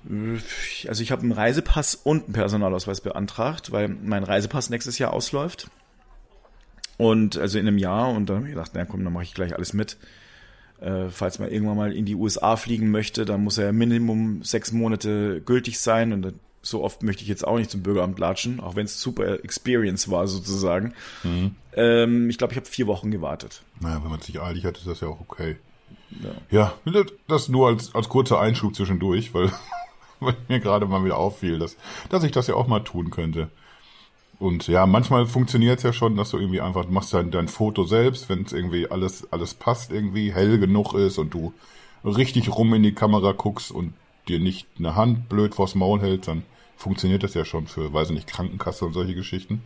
[0.89, 5.71] Also ich habe einen Reisepass und einen Personalausweis beantragt, weil mein Reisepass nächstes Jahr ausläuft.
[6.99, 9.35] Und also in einem Jahr und dann habe ich gedacht, na komm, dann mache ich
[9.35, 9.97] gleich alles mit.
[10.81, 14.73] Äh, falls man irgendwann mal in die USA fliegen möchte, dann muss er Minimum sechs
[14.73, 18.75] Monate gültig sein und so oft möchte ich jetzt auch nicht zum Bürgeramt latschen, auch
[18.75, 20.95] wenn es super Experience war sozusagen.
[21.23, 21.55] Mhm.
[21.75, 23.63] Ähm, ich glaube, ich habe vier Wochen gewartet.
[23.81, 25.57] Naja, wenn man sich eilig hat, ist das ja auch okay.
[26.51, 29.53] Ja, ja das nur als, als kurzer Einschub zwischendurch, weil,
[30.21, 31.77] weil mir gerade mal wieder auffiel, dass,
[32.09, 33.51] dass ich das ja auch mal tun könnte.
[34.39, 37.85] Und ja, manchmal funktioniert es ja schon, dass du irgendwie einfach, machst dein, dein Foto
[37.85, 41.55] selbst, wenn es irgendwie alles, alles passt, irgendwie hell genug ist und du
[42.05, 43.95] richtig rum in die Kamera guckst und
[44.29, 46.43] dir nicht eine Hand blöd vors Maul hält, dann
[46.77, 49.63] funktioniert das ja schon für, weiß ich nicht, Krankenkasse und solche Geschichten.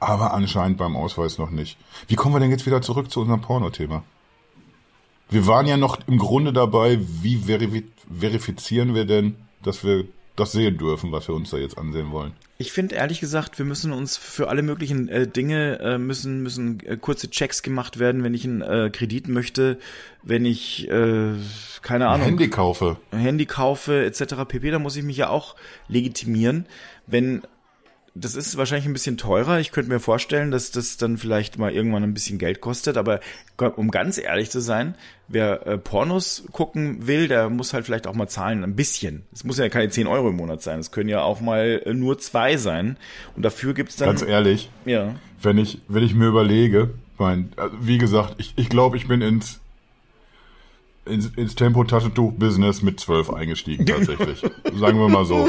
[0.00, 1.78] Aber anscheinend beim Ausweis noch nicht.
[2.06, 4.02] Wie kommen wir denn jetzt wieder zurück zu unserem Porno-Thema?
[5.30, 7.36] Wir waren ja noch im Grunde dabei, wie
[8.18, 10.04] verifizieren wir denn, dass wir
[10.36, 12.32] das sehen dürfen, was wir uns da jetzt ansehen wollen.
[12.58, 16.80] Ich finde ehrlich gesagt, wir müssen uns für alle möglichen äh, Dinge äh, müssen müssen
[16.84, 19.78] äh, kurze Checks gemacht werden, wenn ich einen äh, Kredit möchte,
[20.22, 21.34] wenn ich äh,
[21.82, 24.44] keine Ahnung Handy kaufe, Handy kaufe etc.
[24.46, 24.70] pp.
[24.70, 25.56] Da muss ich mich ja auch
[25.88, 26.66] legitimieren,
[27.06, 27.42] wenn
[28.20, 29.60] das ist wahrscheinlich ein bisschen teurer.
[29.60, 32.96] Ich könnte mir vorstellen, dass das dann vielleicht mal irgendwann ein bisschen Geld kostet.
[32.96, 33.20] Aber
[33.76, 34.94] um ganz ehrlich zu sein,
[35.28, 39.22] wer äh, Pornos gucken will, der muss halt vielleicht auch mal zahlen, ein bisschen.
[39.32, 40.80] Es muss ja keine 10 Euro im Monat sein.
[40.80, 42.96] Es können ja auch mal äh, nur zwei sein.
[43.36, 44.08] Und dafür gibt's dann.
[44.08, 44.70] Ganz ehrlich.
[44.84, 45.14] Ja.
[45.40, 49.22] Wenn ich, wenn ich mir überlege, mein, also wie gesagt, ich, ich glaube, ich bin
[49.22, 49.60] ins
[51.08, 54.40] ins, ins Tempo-Taschentuch-Business mit zwölf eingestiegen, tatsächlich.
[54.78, 55.48] Sagen wir mal so.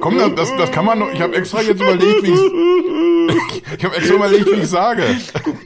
[0.00, 1.12] Komm, das, das kann man noch.
[1.12, 3.78] Ich habe extra jetzt überlegt, wie ich.
[3.78, 5.02] Ich habe extra überlegt, wie ich sage.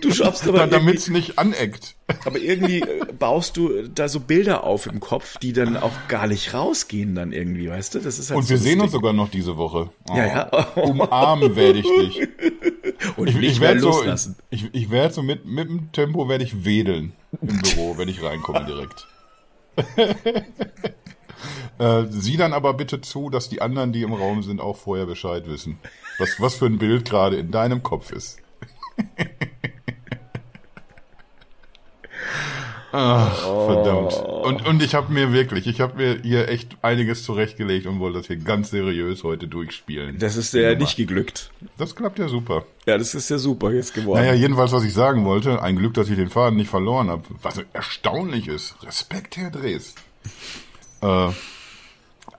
[0.00, 0.66] Du schaffst aber.
[0.66, 1.94] Damit es nicht aneckt.
[2.24, 6.26] Aber irgendwie äh, baust du da so Bilder auf im Kopf, die dann auch gar
[6.26, 8.00] nicht rausgehen, dann irgendwie, weißt du?
[8.00, 9.90] Das ist halt Und so wir sehen uns sogar noch diese Woche.
[10.10, 10.50] Oh, ja, ja.
[10.76, 10.90] Oh.
[10.90, 12.28] Umarmen werde ich dich.
[13.16, 14.36] Und ich, nicht ich mehr werde so, loslassen.
[14.50, 18.22] ich, ich werde so mit, mit dem Tempo werde ich wedeln im Büro, wenn ich
[18.22, 19.08] reinkomme direkt.
[21.78, 25.06] äh, sieh dann aber bitte zu, dass die anderen, die im Raum sind, auch vorher
[25.06, 25.78] Bescheid wissen.
[26.18, 28.38] Was, was für ein Bild gerade in deinem Kopf ist.
[32.92, 33.34] Ach,
[33.66, 34.12] verdammt.
[34.12, 38.18] Und, und ich habe mir wirklich, ich habe mir hier echt einiges zurechtgelegt und wollte
[38.18, 40.18] das hier ganz seriös heute durchspielen.
[40.18, 41.50] Das ist ja nicht geglückt.
[41.78, 42.66] Das klappt ja super.
[42.84, 44.20] Ja, das ist ja super jetzt geworden.
[44.20, 47.22] Naja, jedenfalls, was ich sagen wollte, ein Glück, dass ich den Faden nicht verloren habe.
[47.40, 48.76] Was erstaunlich ist.
[48.82, 49.94] Respekt, Herr Drees.
[51.00, 51.28] Äh,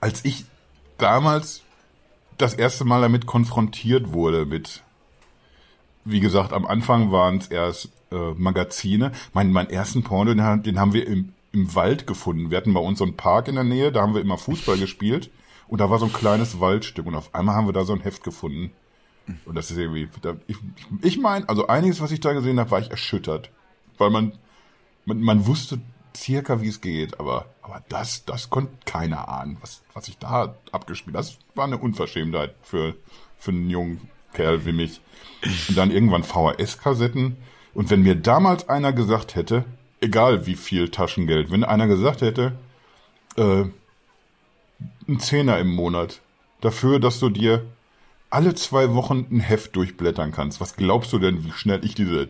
[0.00, 0.44] als ich
[0.98, 1.62] damals
[2.38, 4.82] das erste Mal damit konfrontiert wurde, mit,
[6.04, 9.12] wie gesagt, am Anfang waren es erst äh, Magazine.
[9.32, 12.50] Mein, meinen ersten Porno, den, den haben wir im, im Wald gefunden.
[12.50, 14.78] Wir hatten bei uns so einen Park in der Nähe, da haben wir immer Fußball
[14.78, 15.30] gespielt.
[15.66, 18.00] Und da war so ein kleines Waldstück und auf einmal haben wir da so ein
[18.00, 18.72] Heft gefunden.
[19.46, 20.08] Und das ist irgendwie,
[20.46, 20.58] ich,
[21.00, 23.50] ich meine, also einiges, was ich da gesehen habe, war ich erschüttert.
[23.96, 24.32] Weil man,
[25.06, 25.80] man, man wusste
[26.16, 30.56] circa, wie es geht, aber, aber das, das konnte keiner ahnen, was, was ich da
[30.72, 32.94] abgespielt Das war eine Unverschämtheit für,
[33.38, 35.00] für einen jungen Kerl wie mich.
[35.68, 37.36] Und dann irgendwann VHS-Kassetten.
[37.74, 39.64] Und wenn mir damals einer gesagt hätte,
[40.00, 42.52] egal wie viel Taschengeld, wenn einer gesagt hätte,
[43.36, 43.64] äh,
[45.08, 46.20] ein Zehner im Monat
[46.60, 47.64] dafür, dass du dir
[48.30, 50.60] alle zwei Wochen ein Heft durchblättern kannst.
[50.60, 52.28] Was glaubst du denn, wie schnell ich diese,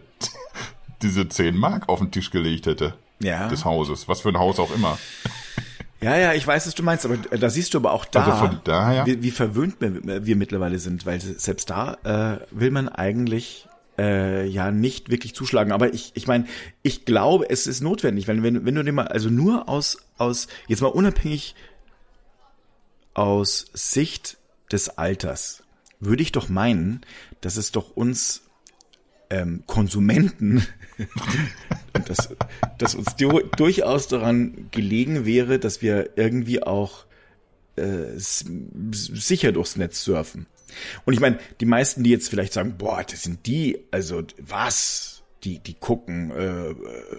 [1.02, 2.94] diese 10 Mark auf den Tisch gelegt hätte?
[3.20, 3.48] Ja.
[3.48, 4.08] Des Hauses.
[4.08, 4.98] Was für ein Haus auch immer.
[6.02, 8.46] Ja, ja, ich weiß, was du meinst, aber da siehst du aber auch da, Also
[8.48, 12.90] von daher- wie, wie verwöhnt wir, wir mittlerweile sind, weil selbst da äh, will man
[12.90, 13.66] eigentlich
[13.98, 15.72] äh, ja nicht wirklich zuschlagen.
[15.72, 16.46] Aber ich, ich meine,
[16.82, 20.48] ich glaube, es ist notwendig, wenn, wenn, wenn du dir mal, also nur aus, aus,
[20.68, 21.54] jetzt mal unabhängig
[23.14, 24.38] aus Sicht
[24.72, 25.62] des Alters,
[26.00, 27.02] würde ich doch meinen,
[27.40, 28.42] dass es doch uns
[29.30, 30.66] ähm, Konsumenten,
[32.06, 32.30] dass,
[32.78, 37.06] dass uns du, durchaus daran gelegen wäre, dass wir irgendwie auch
[37.76, 40.46] äh, sicher durchs Netz surfen.
[41.04, 45.22] Und ich meine, die meisten, die jetzt vielleicht sagen, boah, das sind die, also was?
[45.42, 46.74] Die, die gucken äh,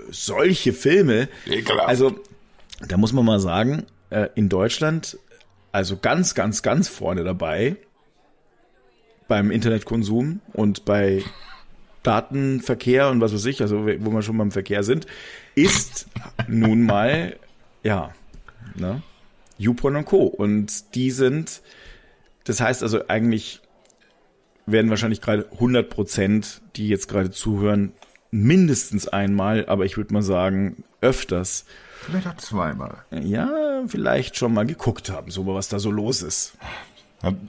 [0.10, 1.30] solche Filme.
[1.46, 1.88] Ekelhaft.
[1.88, 2.20] Also,
[2.88, 5.20] da muss man mal sagen, äh, in Deutschland,
[5.72, 7.78] also ganz, ganz, ganz vorne dabei
[9.28, 11.24] beim Internetkonsum und bei
[12.04, 15.08] Datenverkehr und was weiß ich, also wo wir schon beim Verkehr sind,
[15.56, 16.08] ist
[16.48, 17.38] nun mal,
[17.84, 18.13] ja,
[18.76, 19.02] ne,
[19.58, 20.26] YouPorn und Co.
[20.26, 21.62] Und die sind,
[22.46, 23.62] das heißt also eigentlich
[24.66, 27.92] werden wahrscheinlich gerade 100 Prozent, die jetzt gerade zuhören,
[28.32, 31.66] mindestens einmal, aber ich würde mal sagen, öfters,
[32.02, 32.98] Vielleicht auch zweimal.
[33.12, 36.54] ja, vielleicht schon mal geguckt haben, so was da so los ist.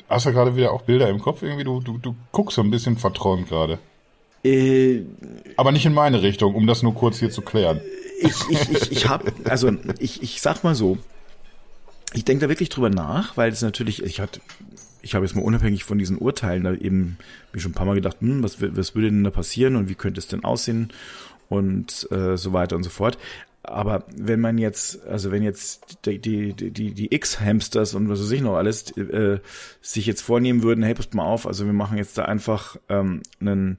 [0.09, 1.43] Hast du gerade wieder auch Bilder im Kopf?
[1.43, 3.79] Irgendwie, du, du, du guckst so ein bisschen verträumt gerade.
[4.45, 5.03] Äh,
[5.57, 7.81] Aber nicht in meine Richtung, um das nur kurz hier zu klären.
[8.21, 10.97] ich, ich, ich, ich habe, also ich, ich sag mal so,
[12.15, 14.41] ich denke da wirklich drüber nach, weil es natürlich, ich hatte,
[15.07, 17.17] ich habe jetzt mal unabhängig von diesen Urteilen da eben
[17.53, 19.95] mir schon ein paar Mal gedacht, hm, was, was würde denn da passieren und wie
[19.95, 20.93] könnte es denn aussehen
[21.49, 23.17] und äh, so weiter und so fort.
[23.63, 28.31] Aber wenn man jetzt, also wenn jetzt die, die, die, die X-Hamsters und was weiß
[28.33, 29.39] ich noch alles, äh,
[29.81, 33.23] sich jetzt vornehmen würden, hey, passt mal auf, also wir machen jetzt da einfach ähm,
[33.41, 33.79] einen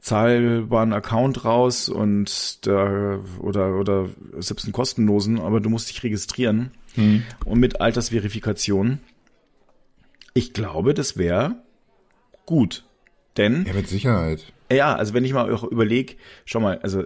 [0.00, 6.70] zahlbaren Account raus und da oder oder selbst einen kostenlosen, aber du musst dich registrieren
[7.44, 8.98] und mit Altersverifikation.
[10.34, 11.56] Ich glaube, das wäre
[12.46, 12.84] gut,
[13.36, 14.52] denn Ja, mit Sicherheit.
[14.70, 16.14] ja, also wenn ich mal auch überlege,
[16.44, 17.04] schau mal, also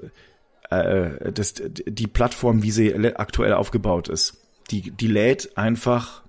[0.71, 4.39] äh, das, die Plattform, wie sie aktuell aufgebaut ist,
[4.71, 6.23] die, die lädt einfach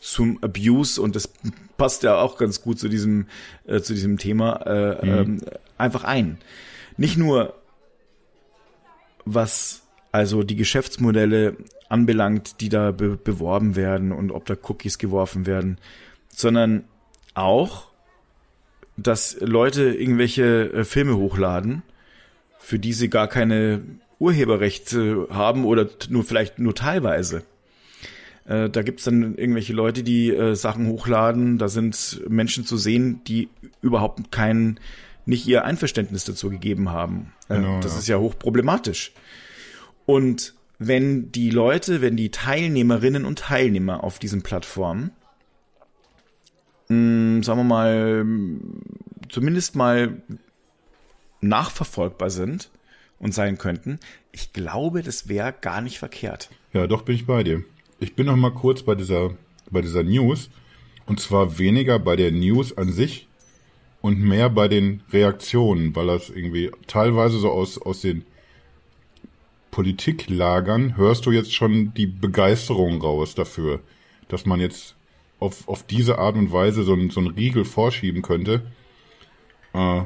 [0.00, 1.30] zum Abuse und das
[1.76, 3.26] passt ja auch ganz gut zu diesem
[3.66, 5.42] äh, zu diesem Thema äh, ähm,
[5.76, 6.38] einfach ein.
[6.96, 7.54] Nicht nur
[9.24, 11.56] was also die Geschäftsmodelle
[11.88, 15.78] anbelangt, die da be beworben werden und ob da Cookies geworfen werden,
[16.28, 16.84] sondern
[17.34, 17.88] auch
[18.98, 21.82] dass Leute irgendwelche äh, Filme hochladen,
[22.58, 23.80] für die sie gar keine
[24.18, 27.44] Urheberrechte haben oder nur vielleicht nur teilweise.
[28.44, 33.20] Äh, da gibt's dann irgendwelche Leute, die äh, Sachen hochladen, da sind Menschen zu sehen,
[33.26, 33.48] die
[33.80, 34.80] überhaupt kein,
[35.24, 37.32] nicht ihr Einverständnis dazu gegeben haben.
[37.48, 37.98] Äh, Genau, das ja.
[37.98, 39.12] ist ja hochproblematisch.
[40.08, 45.10] Und wenn die Leute, wenn die Teilnehmerinnen und Teilnehmer auf diesen Plattformen,
[46.88, 48.26] mh, hm, sagen wir mal,
[49.28, 50.22] zumindest mal
[51.42, 52.70] nachverfolgbar sind
[53.18, 54.00] und sein könnten,
[54.32, 56.48] ich glaube, das wäre gar nicht verkehrt.
[56.72, 57.62] Ja, doch bin ich bei dir.
[58.00, 59.34] Ich bin noch mal kurz bei dieser,
[59.70, 60.48] bei dieser News.
[61.04, 63.28] Und zwar weniger bei der News an sich
[64.00, 68.24] und mehr bei den Reaktionen, weil das irgendwie teilweise so aus, aus den
[69.78, 73.78] Politiklagern hörst du jetzt schon die Begeisterung raus dafür,
[74.26, 74.96] dass man jetzt
[75.38, 78.62] auf, auf diese Art und Weise so, so einen Riegel vorschieben könnte.
[79.72, 80.02] Äh,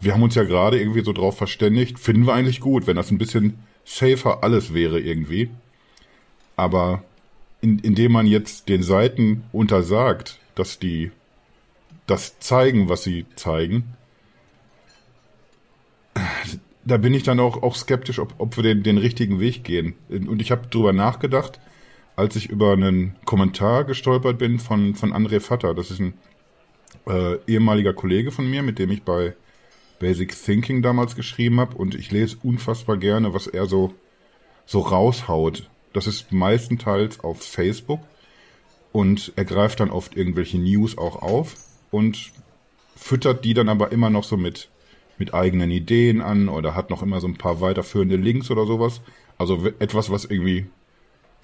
[0.00, 3.12] wir haben uns ja gerade irgendwie so drauf verständigt, finden wir eigentlich gut, wenn das
[3.12, 5.50] ein bisschen safer alles wäre irgendwie.
[6.56, 7.04] Aber
[7.60, 11.12] in, indem man jetzt den Seiten untersagt, dass die
[12.08, 13.84] das zeigen, was sie zeigen,
[16.86, 19.94] da bin ich dann auch, auch skeptisch, ob, ob wir den, den richtigen Weg gehen.
[20.08, 21.60] Und ich habe drüber nachgedacht,
[22.14, 25.74] als ich über einen Kommentar gestolpert bin von, von André Vatter.
[25.74, 26.14] Das ist ein
[27.06, 29.34] äh, ehemaliger Kollege von mir, mit dem ich bei
[29.98, 31.76] Basic Thinking damals geschrieben habe.
[31.76, 33.92] Und ich lese unfassbar gerne, was er so,
[34.64, 35.68] so raushaut.
[35.92, 38.00] Das ist meistenteils auf Facebook.
[38.92, 41.56] Und er greift dann oft irgendwelche News auch auf
[41.90, 42.30] und
[42.94, 44.70] füttert die dann aber immer noch so mit
[45.18, 49.00] mit eigenen Ideen an oder hat noch immer so ein paar weiterführende Links oder sowas.
[49.38, 50.66] Also etwas, was irgendwie,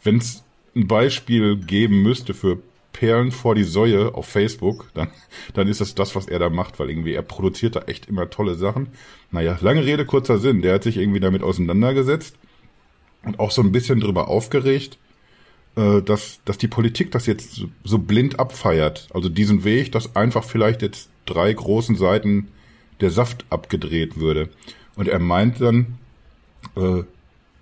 [0.02, 2.58] wenn es ein Beispiel geben müsste für
[2.92, 5.08] Perlen vor die Säue auf Facebook, dann,
[5.54, 8.30] dann ist es das, was er da macht, weil irgendwie er produziert da echt immer
[8.30, 8.88] tolle Sachen.
[9.30, 10.62] Naja, lange Rede, kurzer Sinn.
[10.62, 12.36] Der hat sich irgendwie damit auseinandergesetzt
[13.24, 14.98] und auch so ein bisschen drüber aufgeregt,
[15.76, 19.08] äh, dass, dass die Politik das jetzt so blind abfeiert.
[19.14, 22.48] Also diesen Weg, dass einfach vielleicht jetzt drei großen Seiten
[23.02, 24.48] der Saft abgedreht würde.
[24.96, 25.98] Und er meint dann,
[26.76, 27.02] äh,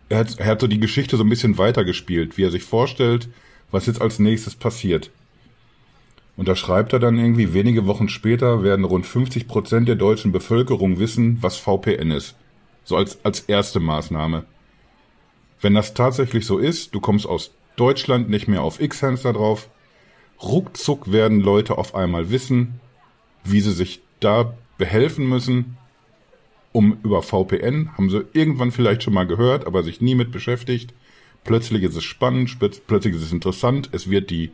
[0.08, 3.28] er, hat, er hat so die Geschichte so ein bisschen weitergespielt, wie er sich vorstellt,
[3.70, 5.10] was jetzt als nächstes passiert.
[6.36, 10.32] Und da schreibt er dann irgendwie, wenige Wochen später werden rund 50 Prozent der deutschen
[10.32, 12.34] Bevölkerung wissen, was VPN ist.
[12.84, 14.44] So als, als erste Maßnahme.
[15.60, 19.68] Wenn das tatsächlich so ist, du kommst aus Deutschland nicht mehr auf X-Hamster drauf,
[20.42, 22.80] ruckzuck werden Leute auf einmal wissen,
[23.44, 25.76] wie sie sich da behelfen müssen,
[26.72, 30.92] um über VPN, haben sie irgendwann vielleicht schon mal gehört, aber sich nie mit beschäftigt.
[31.44, 34.50] Plötzlich ist es spannend, plötzlich ist es interessant, es wird die,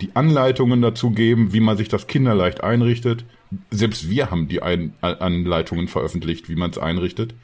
[0.00, 3.24] die Anleitungen dazu geben, wie man sich das kinderleicht einrichtet.
[3.70, 7.34] Selbst wir haben die Ein Anleitungen veröffentlicht, wie man es einrichtet.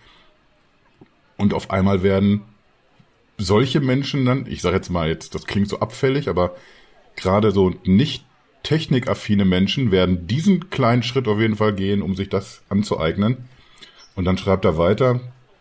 [1.36, 2.42] Und auf einmal werden
[3.38, 6.54] solche Menschen dann, ich sage jetzt mal jetzt, das klingt so abfällig, aber
[7.16, 8.24] gerade so nicht
[8.62, 13.49] technikaffine Menschen werden diesen kleinen Schritt auf jeden Fall gehen, um sich das anzueignen.
[14.16, 15.20] Und dann schreibt er weiter,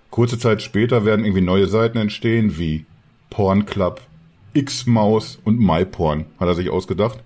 [0.09, 2.85] kurze Zeit später werden irgendwie neue Seiten entstehen, wie
[3.29, 4.01] Porn Club,
[4.53, 7.19] X-Maus und MyPorn, hat er sich ausgedacht.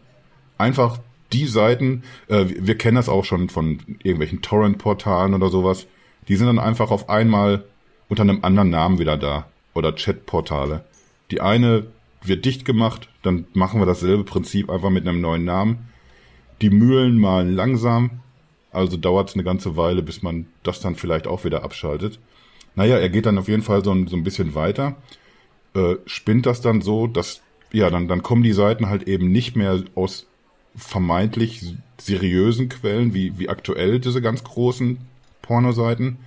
[0.57, 0.99] Einfach
[1.31, 5.87] die Seiten, äh, wir kennen das auch schon von irgendwelchen Torrent-Portalen oder sowas,
[6.27, 7.63] die sind dann einfach auf einmal
[8.09, 9.47] unter einem anderen Namen wieder da.
[9.73, 10.83] Oder Chat-Portale.
[11.31, 11.87] Die eine
[12.27, 15.89] wird dicht gemacht, dann machen wir dasselbe Prinzip einfach mit einem neuen Namen.
[16.61, 18.21] Die Mühlen malen langsam,
[18.71, 22.19] also dauert es eine ganze Weile, bis man das dann vielleicht auch wieder abschaltet.
[22.75, 24.95] Naja, er geht dann auf jeden Fall so ein, so ein bisschen weiter,
[25.75, 29.55] äh, spinnt das dann so, dass, ja, dann, dann kommen die Seiten halt eben nicht
[29.55, 30.27] mehr aus
[30.75, 34.97] vermeintlich seriösen Quellen, wie, wie aktuell diese ganz großen
[35.41, 36.17] Pornoseiten,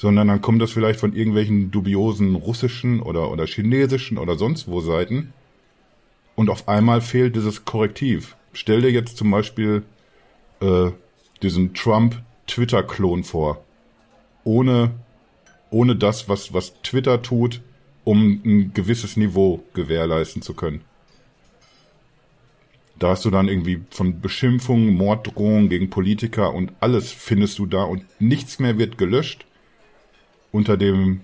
[0.00, 4.80] sondern dann kommt das vielleicht von irgendwelchen dubiosen russischen oder, oder chinesischen oder sonst wo
[4.80, 5.34] Seiten.
[6.34, 8.34] Und auf einmal fehlt dieses Korrektiv.
[8.54, 9.82] Stell dir jetzt zum Beispiel
[10.62, 10.92] äh,
[11.42, 13.62] diesen Trump-Twitter-Klon vor.
[14.42, 14.92] Ohne,
[15.68, 17.60] ohne das, was, was Twitter tut,
[18.02, 20.80] um ein gewisses Niveau gewährleisten zu können.
[22.98, 27.82] Da hast du dann irgendwie von Beschimpfungen, Morddrohungen gegen Politiker und alles findest du da
[27.82, 29.44] und nichts mehr wird gelöscht
[30.52, 31.20] unter dem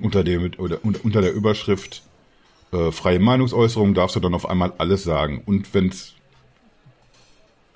[0.00, 2.02] unter dem oder unter der Überschrift
[2.72, 5.42] äh, freie Meinungsäußerung darfst du dann auf einmal alles sagen.
[5.46, 6.14] Und wenn es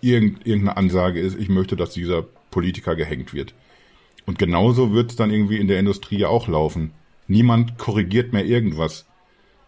[0.00, 3.54] irgend, irgendeine Ansage ist, ich möchte, dass dieser Politiker gehängt wird.
[4.26, 6.92] Und genauso wird es dann irgendwie in der Industrie ja auch laufen.
[7.26, 9.06] Niemand korrigiert mehr irgendwas.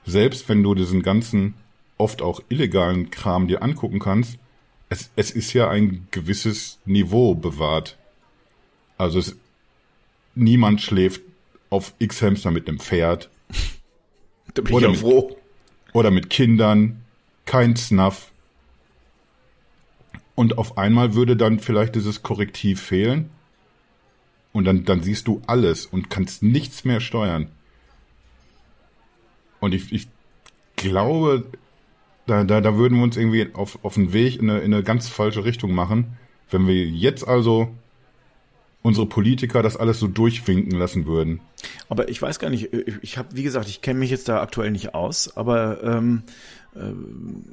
[0.05, 1.55] Selbst wenn du diesen ganzen,
[1.97, 4.39] oft auch illegalen Kram dir angucken kannst,
[4.89, 7.97] es, es ist ja ein gewisses Niveau bewahrt.
[8.99, 9.37] Also es,
[10.35, 11.23] niemand schläft
[11.71, 13.31] auf X-Hamster mit einem Pferd.
[14.55, 15.37] Da bin oder ich ja mit, froh.
[15.93, 17.03] Oder mit Kindern.
[17.45, 18.31] Kein Snuff.
[20.35, 23.31] Und auf einmal würde dann vielleicht dieses Korrektiv fehlen.
[24.53, 27.49] Und dann, dann siehst du alles und kannst nichts mehr steuern.
[29.61, 30.09] Und ich, ich
[30.77, 31.47] glaube,
[32.27, 34.83] da, da, da würden wir uns irgendwie auf, auf den Weg in eine, in eine
[34.83, 36.19] ganz falsche Richtung machen,
[36.51, 37.75] wenn wir jetzt also
[38.83, 41.41] unsere Politiker das alles so durchwinken lassen würden.
[41.89, 42.73] Aber ich weiß gar nicht,
[43.03, 46.23] ich habe, wie gesagt, ich kenne mich jetzt da aktuell nicht aus, aber ähm,
[46.77, 47.45] ähm,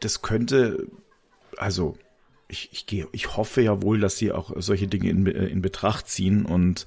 [0.00, 0.88] das könnte,
[1.56, 1.96] also
[2.48, 6.08] ich, ich, gehe, ich hoffe ja wohl, dass sie auch solche Dinge in, in Betracht
[6.08, 6.86] ziehen und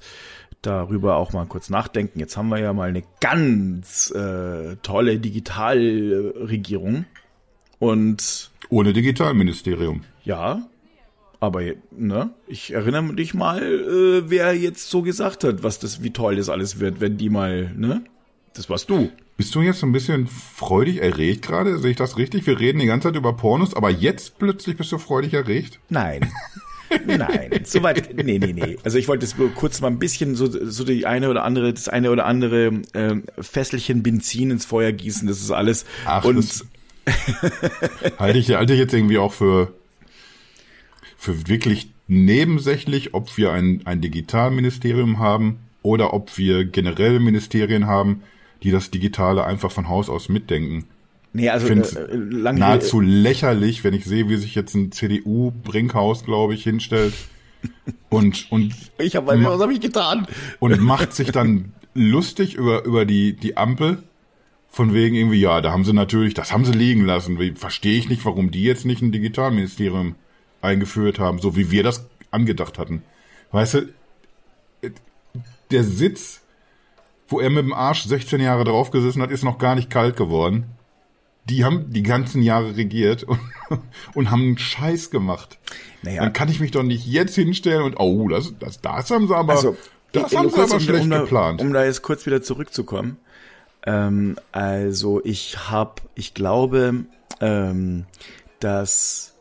[0.60, 2.18] darüber auch mal kurz nachdenken.
[2.18, 7.06] Jetzt haben wir ja mal eine ganz äh, tolle Digitalregierung
[7.78, 10.04] und ohne Digitalministerium.
[10.24, 10.66] Ja,
[11.44, 16.10] aber ne, ich erinnere dich mal, äh, wer jetzt so gesagt hat, was das, wie
[16.10, 18.04] toll das alles wird, wenn die mal, ne?
[18.54, 19.10] Das warst du.
[19.36, 21.78] Bist du jetzt so ein bisschen freudig erregt gerade?
[21.78, 22.46] Sehe ich das richtig?
[22.46, 25.80] Wir reden die ganze Zeit über Pornos, aber jetzt plötzlich bist du freudig erregt?
[25.88, 26.30] Nein.
[27.06, 28.78] Nein, soweit, nee, nee, nee.
[28.84, 31.88] Also ich wollte jetzt kurz mal ein bisschen so, so die eine oder andere, das
[31.88, 35.86] eine oder andere äh, Fesselchen Benzin ins Feuer gießen, das ist alles.
[36.06, 36.64] Ach, und
[38.18, 39.72] halte ich, halte ich jetzt irgendwie auch für,
[41.24, 48.22] für wirklich nebensächlich, ob wir ein, ein Digitalministerium haben oder ob wir generell Ministerien haben,
[48.62, 50.84] die das Digitale einfach von Haus aus mitdenken.
[51.32, 56.54] Nee, also ich äh, nahezu lächerlich, wenn ich sehe, wie sich jetzt ein CDU-Brinkhaus, glaube
[56.54, 57.14] ich, hinstellt
[58.10, 60.26] und und ich habe was habe ich getan
[60.60, 64.02] und macht sich dann lustig über über die die Ampel
[64.68, 67.38] von wegen irgendwie ja, da haben sie natürlich, das haben sie liegen lassen.
[67.56, 70.16] Verstehe ich nicht, warum die jetzt nicht ein Digitalministerium
[70.64, 73.02] eingeführt haben, so wie wir das angedacht hatten.
[73.52, 73.94] Weißt du,
[75.70, 76.42] der Sitz
[77.28, 80.66] wo er mit dem Arsch 16 Jahre draufgesessen hat, ist noch gar nicht kalt geworden.
[81.46, 83.40] Die haben die ganzen Jahre regiert und,
[84.14, 85.58] und haben einen Scheiß gemacht.
[86.02, 86.22] Naja.
[86.22, 89.36] Dann kann ich mich doch nicht jetzt hinstellen und, oh, das, das, das haben sie
[89.36, 89.76] aber, also,
[90.12, 91.60] das haben sie aber um, schlecht um geplant.
[91.60, 93.18] um da jetzt kurz wieder zurückzukommen.
[93.86, 97.04] Ähm, also ich habe, ich glaube,
[97.40, 98.06] ähm,
[98.60, 99.33] dass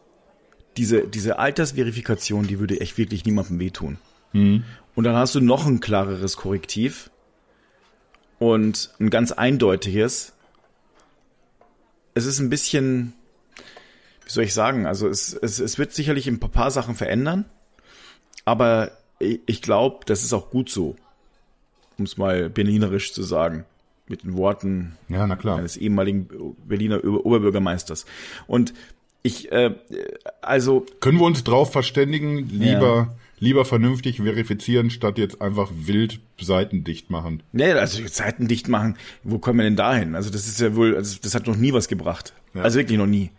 [0.78, 3.98] diese, diese Altersverifikation, die würde echt wirklich niemandem wehtun.
[4.34, 4.64] Mhm.
[4.96, 7.10] Und dann hast du noch ein klareres Korrektiv
[8.40, 10.34] und ein ganz eindeutiges.
[12.14, 13.14] Es ist ein bisschen,
[14.26, 17.46] wie soll ich sagen, also es, es, es wird sicherlich ein paar Sachen verändern,
[18.46, 20.96] aber ich, glaube, das ist auch gut so,
[21.98, 23.66] um es mal berlinerisch zu sagen
[24.08, 25.58] mit den Worten ja, na klar.
[25.58, 26.28] eines ehemaligen
[26.66, 28.06] Berliner Oberbürgermeisters.
[28.48, 28.74] Und
[29.24, 29.74] ich, äh,
[30.42, 30.86] also.
[31.00, 36.86] Können wir uns drauf verständigen, lieber ja lieber vernünftig verifizieren, statt jetzt einfach wild Seiten
[36.86, 37.44] dicht machen.
[37.52, 40.16] Ja, also Seiten dicht machen, wo kommen wir denn dahin?
[40.16, 42.34] Also das ist ja wohl, also das hat noch nie was gebracht.
[42.54, 42.62] Ja.
[42.62, 43.32] Also wirklich noch nie.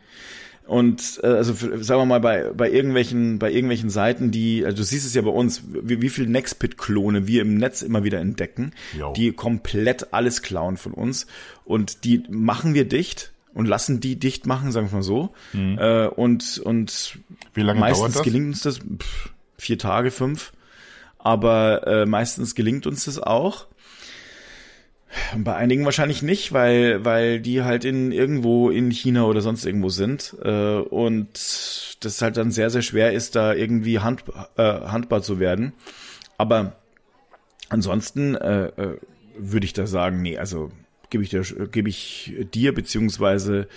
[0.66, 4.82] Und äh, also sagen wir mal bei bei irgendwelchen bei irgendwelchen Seiten, die also du
[4.82, 8.72] siehst es ja bei uns, wie, wie viel Nextpit-Klone wir im Netz immer wieder entdecken,
[8.99, 9.12] jo.
[9.14, 11.26] die komplett alles klauen von uns
[11.64, 15.32] und die machen wir dicht und lassen die dicht machen, sagen wir mal so.
[15.52, 15.78] Mhm.
[15.78, 17.18] Äh, und und
[17.55, 18.22] wie lange meistens dauert das?
[18.22, 18.78] gelingt uns das.
[18.78, 20.52] Pff, vier Tage, fünf.
[21.18, 23.66] Aber äh, meistens gelingt uns das auch.
[25.36, 29.88] Bei einigen wahrscheinlich nicht, weil, weil die halt in irgendwo in China oder sonst irgendwo
[29.88, 30.36] sind.
[30.42, 31.28] Äh, und
[32.00, 34.24] das halt dann sehr, sehr schwer ist, da irgendwie hand,
[34.57, 35.72] äh, handbar zu werden.
[36.36, 36.76] Aber
[37.68, 38.98] ansonsten äh, äh,
[39.38, 40.70] würde ich da sagen, nee, also
[41.11, 43.68] gebe ich dir, gebe ich dir beziehungsweise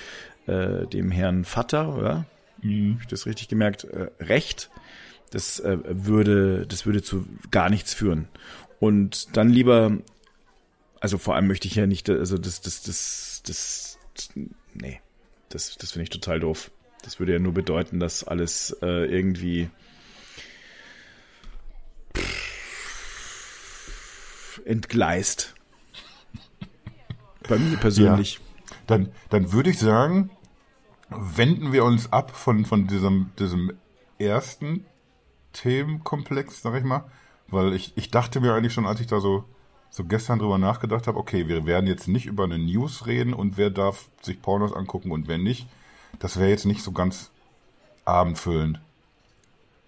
[0.48, 2.26] äh, dem Herrn Vater, oder?
[2.62, 2.94] Mhm.
[2.94, 3.84] Habe ich das richtig gemerkt?
[3.86, 4.70] Äh, recht
[5.32, 8.28] das äh, würde, das würde zu gar nichts führen.
[8.80, 9.98] Und dann lieber,
[11.00, 14.00] also vor allem möchte ich ja nicht, also das, das, das, das,
[14.74, 15.02] nee,
[15.50, 16.72] das, das finde ich total doof.
[17.04, 19.70] Das würde ja nur bedeuten, dass alles äh, irgendwie
[24.66, 25.56] entgleist.
[27.48, 28.36] Bei mir persönlich.
[28.36, 28.76] Ja.
[28.88, 30.30] Dann, dann würde ich sagen,
[31.10, 33.74] wenden wir uns ab von, von diesem, diesem
[34.18, 34.86] ersten
[35.54, 37.06] Themenkomplex, sag ich mal.
[37.48, 39.46] Weil ich, ich dachte mir eigentlich schon, als ich da so,
[39.90, 43.58] so gestern drüber nachgedacht habe, okay, wir werden jetzt nicht über eine News reden und
[43.58, 45.68] wer darf sich Pornos angucken und wer nicht.
[46.20, 47.32] Das wäre jetzt nicht so ganz
[48.04, 48.82] abendfüllend.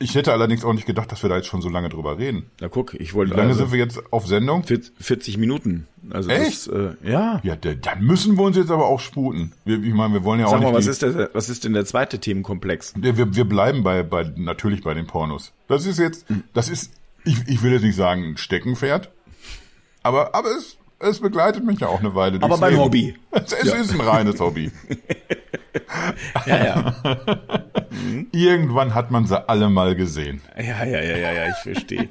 [0.02, 2.50] Ich hätte allerdings auch nicht gedacht, dass wir da jetzt schon so lange drüber reden.
[2.62, 3.34] Na guck, ich wollte.
[3.34, 4.64] Wie lange also sind wir jetzt auf Sendung?
[4.64, 5.88] 40 Minuten.
[6.10, 6.68] Also Echt?
[6.68, 7.42] Das, äh, ja.
[7.44, 9.52] Ja, dann müssen wir uns jetzt aber auch sputen.
[9.66, 10.78] Wir, ich meine, wir wollen ja Sag auch mal, nicht.
[10.78, 12.94] was ist, der, was ist denn der zweite Themenkomplex?
[12.96, 15.52] Wir, wir, wir bleiben bei, bei, natürlich bei den Pornos.
[15.68, 16.94] Das ist jetzt, das ist,
[17.26, 19.12] ich, ich will jetzt nicht sagen ein Steckenpferd,
[20.02, 22.42] aber, aber es, es begleitet mich ja auch eine Weile.
[22.42, 22.84] Aber mein Leben.
[22.84, 23.16] Hobby.
[23.32, 23.76] Es, es ja.
[23.76, 24.72] ist ein reines Hobby.
[26.46, 26.96] ja, ja.
[28.32, 30.42] Irgendwann hat man sie alle mal gesehen.
[30.58, 32.10] Ja, ja, ja, ja, ja, ich verstehe.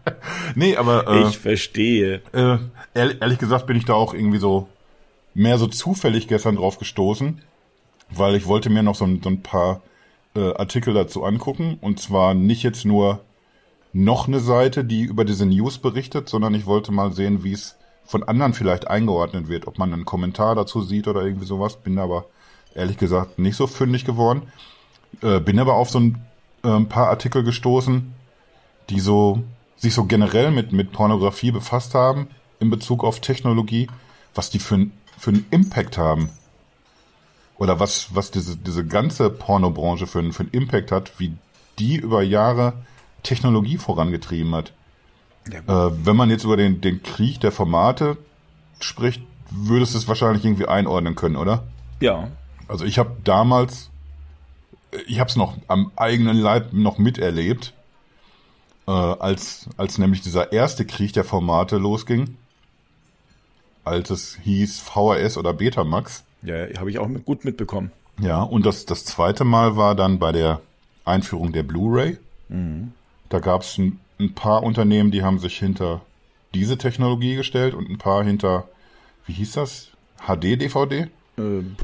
[0.54, 1.08] nee, aber.
[1.08, 2.22] Äh, ich verstehe.
[2.32, 2.58] Äh,
[2.94, 4.68] ehrlich, ehrlich gesagt bin ich da auch irgendwie so
[5.34, 7.42] mehr so zufällig gestern drauf gestoßen,
[8.10, 9.82] weil ich wollte mir noch so ein, so ein paar
[10.34, 11.78] äh, Artikel dazu angucken.
[11.80, 13.20] Und zwar nicht jetzt nur
[13.92, 17.76] noch eine Seite, die über diese News berichtet, sondern ich wollte mal sehen, wie es
[18.06, 21.76] von anderen vielleicht eingeordnet wird, ob man einen Kommentar dazu sieht oder irgendwie sowas.
[21.76, 22.26] Bin aber
[22.74, 24.42] ehrlich gesagt nicht so fündig geworden.
[25.22, 26.24] Äh, bin aber auf so ein
[26.62, 28.14] äh, paar Artikel gestoßen,
[28.90, 29.42] die so
[29.76, 32.28] sich so generell mit mit Pornografie befasst haben
[32.60, 33.88] in Bezug auf Technologie,
[34.34, 34.86] was die für,
[35.18, 36.30] für einen Impact haben
[37.58, 41.34] oder was, was diese, diese ganze Pornobranche für, für einen Impact hat, wie
[41.78, 42.74] die über Jahre
[43.22, 44.72] Technologie vorangetrieben hat.
[45.52, 48.16] Ja, äh, wenn man jetzt über den, den Krieg der Formate
[48.80, 51.64] spricht, würdest du es wahrscheinlich irgendwie einordnen können, oder?
[52.00, 52.28] Ja.
[52.68, 53.90] Also ich habe damals,
[55.06, 57.72] ich habe es noch am eigenen Leib noch miterlebt,
[58.86, 62.36] äh, als, als nämlich dieser erste Krieg der Formate losging,
[63.84, 66.24] als es hieß VHS oder Betamax.
[66.42, 67.92] Ja, habe ich auch mit, gut mitbekommen.
[68.20, 70.60] Ja, und das, das zweite Mal war dann bei der
[71.04, 72.18] Einführung der Blu-ray.
[72.48, 72.92] Mhm.
[73.28, 76.02] Da gab es ein, ein, paar Unternehmen, die haben sich hinter
[76.54, 78.68] diese Technologie gestellt und ein paar hinter,
[79.26, 79.90] wie hieß das?
[80.26, 81.08] HD-DVD?
[81.38, 81.76] Ähm,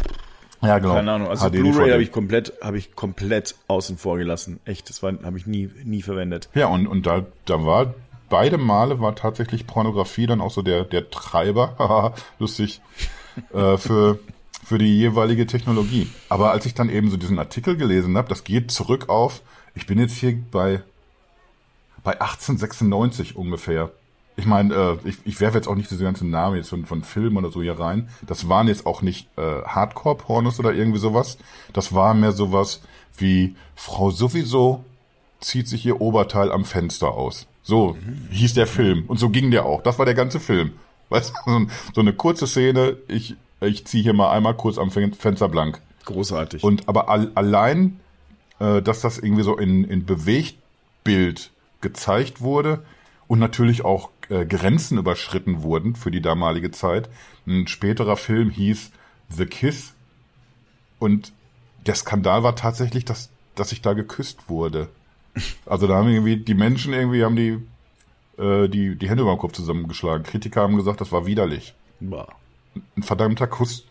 [0.63, 0.95] ja, genau.
[0.95, 1.29] Keine Ahnung.
[1.29, 4.61] Also Blu-ray habe ich komplett, habe ich komplett außen vor gelassen.
[4.65, 6.49] Echt, das habe ich nie, nie verwendet.
[6.55, 7.95] Ja, und, und da, da war
[8.33, 12.81] beide Male war tatsächlich Pornografie dann auch so der, der Treiber, lustig,
[13.53, 14.19] äh, für,
[14.65, 16.09] für die jeweilige Technologie.
[16.31, 19.43] Aber als ich dann eben so diesen Artikel gelesen habe, das geht zurück auf,
[19.75, 20.83] ich bin jetzt hier bei,
[22.03, 23.91] bei 1896 ungefähr.
[24.37, 27.03] Ich meine, äh, ich, ich werfe jetzt auch nicht diese ganzen Namen jetzt von, von
[27.03, 28.09] Filmen oder so hier rein.
[28.27, 31.39] Das waren jetzt auch nicht äh, Hardcore-Pornos oder irgendwie sowas.
[31.73, 32.83] Das war mehr sowas
[33.17, 34.85] wie Frau sowieso
[35.41, 37.47] zieht sich ihr Oberteil am Fenster aus.
[37.63, 37.97] So
[38.31, 39.05] hieß der Film.
[39.07, 39.83] Und so ging der auch.
[39.83, 40.73] Das war der ganze Film.
[41.11, 45.49] Weißt du, so eine kurze Szene, ich ich ziehe hier mal einmal kurz am Fenster
[45.49, 45.81] blank.
[46.05, 46.65] Großartig.
[46.65, 48.01] Und aber all, allein,
[48.59, 51.51] äh, dass das irgendwie so in, in Bewegtbild
[51.83, 52.85] gezeigt wurde
[53.29, 57.11] und natürlich auch äh, Grenzen überschritten wurden für die damalige Zeit.
[57.47, 58.91] Ein späterer Film hieß
[59.29, 59.95] The Kiss
[60.99, 61.33] und
[61.87, 64.89] der Skandal war tatsächlich, dass, dass ich da geküsst wurde.
[65.67, 67.59] Also da haben irgendwie die Menschen irgendwie haben die
[68.41, 70.25] äh, die die Hände über den Kopf zusammengeschlagen.
[70.25, 71.75] Kritiker haben gesagt, das war widerlich.
[72.01, 72.29] Boah
[72.97, 73.85] ein verdammter Kuss.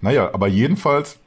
[0.00, 1.18] Naja, aber jedenfalls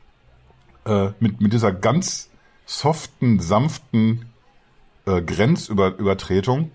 [0.85, 2.29] äh, mit, mit dieser ganz
[2.65, 4.25] soften, sanften
[5.05, 6.71] äh, Grenzübertretung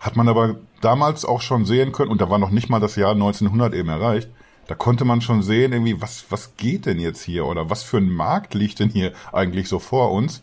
[0.00, 2.96] hat man aber damals auch schon sehen können, und da war noch nicht mal das
[2.96, 4.28] Jahr 1900 eben erreicht,
[4.66, 7.98] da konnte man schon sehen, irgendwie, was, was geht denn jetzt hier oder was für
[7.98, 10.42] ein Markt liegt denn hier eigentlich so vor uns?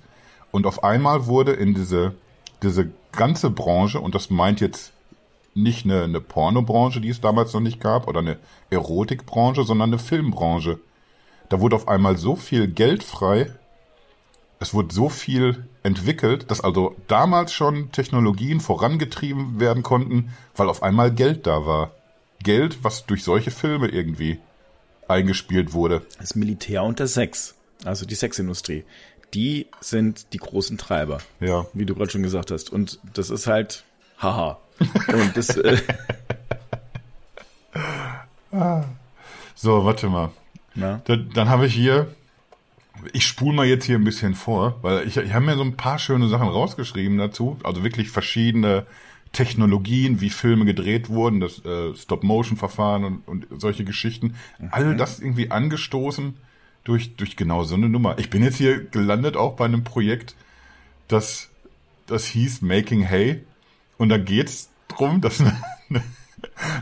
[0.52, 2.14] Und auf einmal wurde in diese,
[2.62, 4.94] diese ganze Branche, und das meint jetzt
[5.54, 8.38] nicht eine, eine Pornobranche, die es damals noch nicht gab, oder eine
[8.70, 10.80] Erotikbranche, sondern eine Filmbranche.
[11.50, 13.52] Da wurde auf einmal so viel Geld frei,
[14.62, 20.84] es wurde so viel entwickelt, dass also damals schon Technologien vorangetrieben werden konnten, weil auf
[20.84, 21.92] einmal Geld da war.
[22.44, 24.40] Geld, was durch solche Filme irgendwie
[25.08, 26.04] eingespielt wurde.
[26.20, 27.56] Das Militär und der Sex,
[27.86, 28.84] also die Sexindustrie,
[29.34, 31.18] die sind die großen Treiber.
[31.40, 31.66] Ja.
[31.74, 32.72] Wie du gerade schon gesagt hast.
[32.72, 33.84] Und das ist halt,
[34.20, 34.60] haha,
[35.08, 35.58] und das.
[35.58, 35.82] Äh
[39.56, 40.30] so, warte mal.
[40.76, 41.02] Na?
[41.06, 42.14] Dann, dann habe ich hier.
[43.14, 45.78] Ich spule mal jetzt hier ein bisschen vor, weil ich, ich habe mir so ein
[45.78, 47.58] paar schöne Sachen rausgeschrieben dazu.
[47.64, 48.86] Also wirklich verschiedene
[49.32, 54.36] Technologien, wie Filme gedreht wurden, das äh, Stop-Motion-Verfahren und, und solche Geschichten.
[54.60, 54.70] Mhm.
[54.72, 56.36] All das irgendwie angestoßen
[56.84, 58.20] durch, durch genau so eine Nummer.
[58.20, 60.36] Ich bin jetzt hier gelandet auch bei einem Projekt,
[61.08, 61.50] das,
[62.08, 63.44] das hieß Making Hay.
[63.98, 65.40] Und da geht's drum, dass
[65.90, 66.04] eine,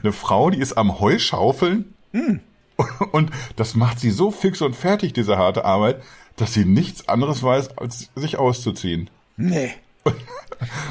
[0.02, 2.40] eine Frau, die ist am Heuschaufeln hm.
[3.12, 6.02] und das macht sie so fix und fertig, diese harte Arbeit,
[6.36, 9.10] dass sie nichts anderes weiß, als sich auszuziehen.
[9.38, 9.74] Nee.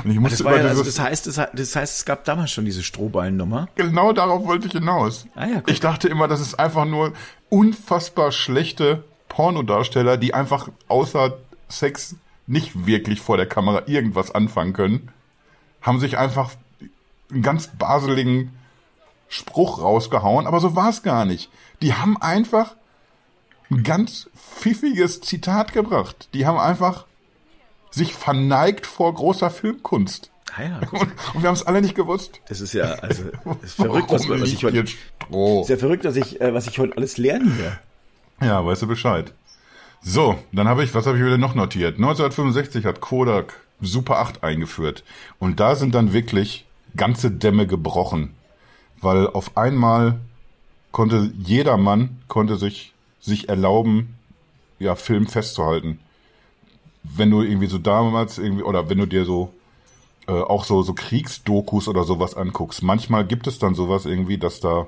[0.05, 2.65] Und ich musste das, ja, also das, heißt, das, das, heißt, es gab damals schon
[2.65, 3.69] diese Strohballennummer.
[3.75, 5.27] Genau darauf wollte ich hinaus.
[5.35, 7.13] Ah, ja, ich dachte immer, das ist einfach nur
[7.51, 11.37] unfassbar schlechte Pornodarsteller, die einfach außer
[11.69, 12.17] Sex
[12.47, 15.11] nicht wirklich vor der Kamera irgendwas anfangen können,
[15.83, 16.53] haben sich einfach
[17.31, 18.58] einen ganz baseligen
[19.29, 21.51] Spruch rausgehauen, aber so war es gar nicht.
[21.83, 22.75] Die haben einfach
[23.71, 26.29] ein ganz pfiffiges Zitat gebracht.
[26.35, 27.07] Die haben einfach
[27.91, 30.31] sich verneigt vor großer Filmkunst.
[30.57, 32.41] Ah ja, und, und, wir haben es alle nicht gewusst.
[32.49, 33.25] Das ist ja, also,
[33.63, 35.63] ist verrückt, was, was ich heute, Stroh?
[35.63, 37.79] ist ja verrückt, dass ich, äh, was ich heute alles lerne hier.
[38.41, 39.33] Ja, weißt du Bescheid.
[40.01, 41.97] So, dann habe ich, was habe ich wieder noch notiert?
[41.97, 45.05] 1965 hat Kodak Super 8 eingeführt.
[45.39, 46.67] Und da sind dann wirklich
[46.97, 48.35] ganze Dämme gebrochen,
[49.01, 50.19] weil auf einmal
[50.93, 54.15] konnte jeder Mann konnte sich sich erlauben,
[54.79, 56.01] ja, Film festzuhalten.
[57.03, 59.53] Wenn du irgendwie so damals irgendwie oder wenn du dir so
[60.27, 64.61] äh, auch so so Kriegsdokus oder sowas anguckst, manchmal gibt es dann sowas irgendwie, dass
[64.61, 64.87] da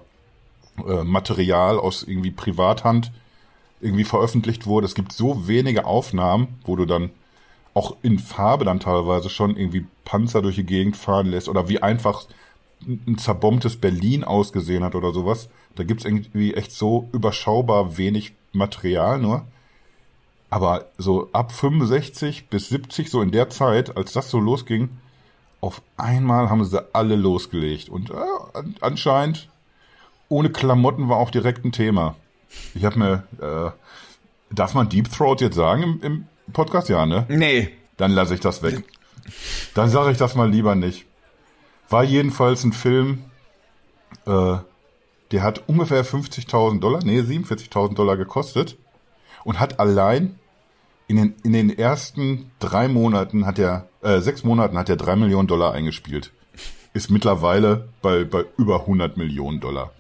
[0.87, 3.13] äh, Material aus irgendwie Privathand
[3.81, 4.87] irgendwie veröffentlicht wurde.
[4.87, 7.11] Es gibt so wenige Aufnahmen, wo du dann
[7.75, 11.83] auch in Farbe dann teilweise schon irgendwie Panzer durch die Gegend fahren lässt oder wie
[11.83, 12.25] einfach
[12.87, 15.49] ein zerbombtes Berlin ausgesehen hat oder sowas.
[15.75, 19.47] Da gibt's irgendwie echt so überschaubar wenig Material nur.
[20.49, 24.89] Aber so ab 65 bis 70, so in der Zeit, als das so losging,
[25.61, 27.89] auf einmal haben sie alle losgelegt.
[27.89, 28.15] Und äh,
[28.81, 29.49] anscheinend
[30.29, 32.17] ohne Klamotten war auch direkt ein Thema.
[32.75, 36.89] Ich habe mir, äh, darf man Deep Throat jetzt sagen im, im Podcast?
[36.89, 37.27] Ja, ne?
[37.29, 37.71] Nee.
[37.97, 38.83] Dann lasse ich das weg.
[39.75, 41.07] Dann sage ich das mal lieber nicht.
[41.91, 43.25] War jedenfalls ein Film,
[44.27, 44.57] äh,
[45.31, 48.77] der hat ungefähr 50.000 Dollar, nee, 47.000 Dollar gekostet
[49.45, 50.39] und hat allein
[51.09, 55.17] in den, in den ersten drei Monaten hat er, äh, sechs Monaten hat er drei
[55.17, 56.33] Millionen Dollar eingespielt.
[56.93, 59.93] Ist mittlerweile bei, bei über 100 Millionen Dollar.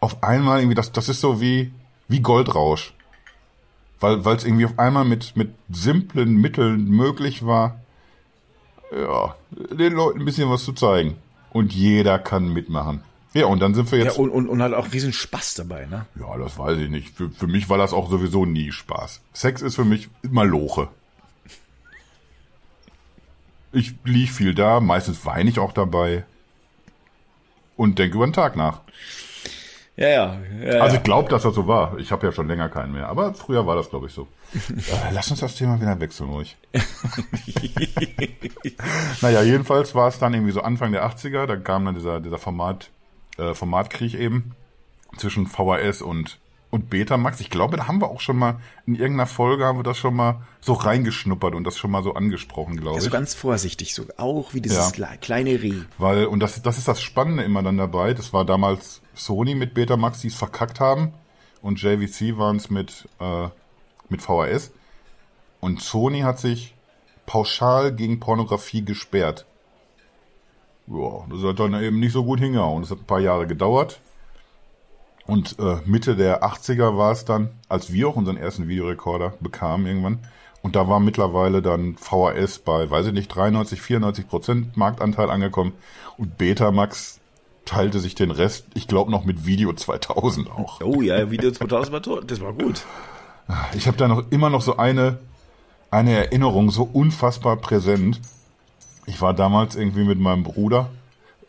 [0.00, 1.72] Auf einmal irgendwie, das, das ist so wie,
[2.08, 2.94] wie Goldrausch
[4.04, 7.80] weil es irgendwie auf einmal mit mit simplen Mitteln möglich war,
[8.92, 11.16] ja, den Leuten ein bisschen was zu zeigen
[11.52, 13.02] und jeder kann mitmachen.
[13.32, 14.16] Ja, und dann sind wir jetzt.
[14.16, 16.06] Ja, und, und, und halt auch riesen Spaß dabei, ne?
[16.20, 17.16] Ja, das weiß ich nicht.
[17.16, 19.20] Für, für mich war das auch sowieso nie Spaß.
[19.32, 20.88] Sex ist für mich immer Loche.
[23.72, 26.24] Ich lieg viel da, meistens weine ich auch dabei
[27.76, 28.82] und denke über den Tag nach.
[29.96, 30.38] Ja, ja.
[30.60, 31.98] ja also ich glaube, dass das so war.
[31.98, 33.08] Ich habe ja schon länger keinen mehr.
[33.08, 34.26] Aber früher war das, glaube ich, so.
[34.54, 36.56] äh, lass uns das Thema wieder wechseln, ruhig.
[39.20, 41.46] naja, jedenfalls war es dann irgendwie so Anfang der 80er.
[41.46, 42.90] Da kam dann dieser, dieser Format,
[43.38, 44.52] äh, Formatkrieg eben
[45.16, 46.38] zwischen VHS und
[46.74, 47.38] und Betamax.
[47.38, 50.16] Ich glaube, da haben wir auch schon mal in irgendeiner Folge haben wir das schon
[50.16, 53.12] mal so reingeschnuppert und das schon mal so angesprochen, glaube also ich.
[53.12, 55.16] Also ganz vorsichtig, so auch wie dieses ja.
[55.16, 55.82] kleine Reh.
[55.98, 58.12] Weil und das das ist das Spannende immer dann dabei.
[58.12, 61.14] Das war damals Sony mit Betamax, die es verkackt haben
[61.62, 63.48] und JVC waren es mit äh,
[64.08, 64.72] mit VHS.
[65.60, 66.74] Und Sony hat sich
[67.26, 69.46] pauschal gegen Pornografie gesperrt.
[70.86, 72.82] Ja, das hat dann eben nicht so gut hingehauen.
[72.82, 74.00] Das hat ein paar Jahre gedauert.
[75.26, 79.86] Und äh, Mitte der 80er war es dann, als wir auch unseren ersten Videorekorder bekamen
[79.86, 80.18] irgendwann.
[80.60, 85.72] Und da war mittlerweile dann VHS bei, weiß ich nicht, 93, 94 Prozent Marktanteil angekommen.
[86.18, 87.20] Und Betamax
[87.64, 90.80] teilte sich den Rest, ich glaube noch mit Video 2000 auch.
[90.82, 92.84] Oh ja, Video 2000 war toll, das war gut.
[93.74, 95.18] Ich habe da noch immer noch so eine,
[95.90, 98.20] eine Erinnerung, so unfassbar präsent.
[99.06, 100.90] Ich war damals irgendwie mit meinem Bruder.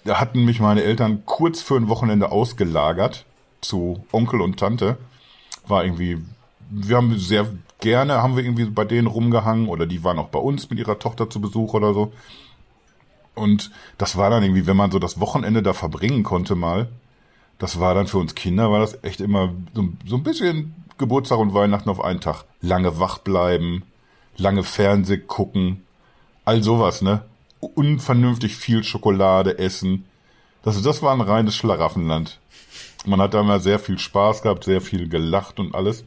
[0.04, 3.26] Da hatten mich meine Eltern kurz für ein Wochenende ausgelagert
[3.62, 4.98] zu Onkel und Tante.
[5.68, 6.22] War irgendwie,
[6.70, 7.48] wir haben sehr
[7.80, 11.00] gerne, haben wir irgendwie bei denen rumgehangen oder die waren auch bei uns mit ihrer
[11.00, 12.12] Tochter zu Besuch oder so.
[13.36, 16.90] Und das war dann irgendwie, wenn man so das Wochenende da verbringen konnte mal,
[17.60, 21.40] das war dann für uns Kinder, war das echt immer so, so ein bisschen Geburtstag
[21.40, 22.46] und Weihnachten auf einen Tag.
[22.62, 23.84] Lange wach bleiben,
[24.38, 25.84] lange Fernseh gucken,
[26.46, 27.26] all sowas, ne?
[27.60, 30.06] Unvernünftig viel Schokolade essen.
[30.64, 32.40] Das, das war ein reines Schlaraffenland.
[33.06, 36.06] Man hat da immer sehr viel Spaß gehabt, sehr viel gelacht und alles.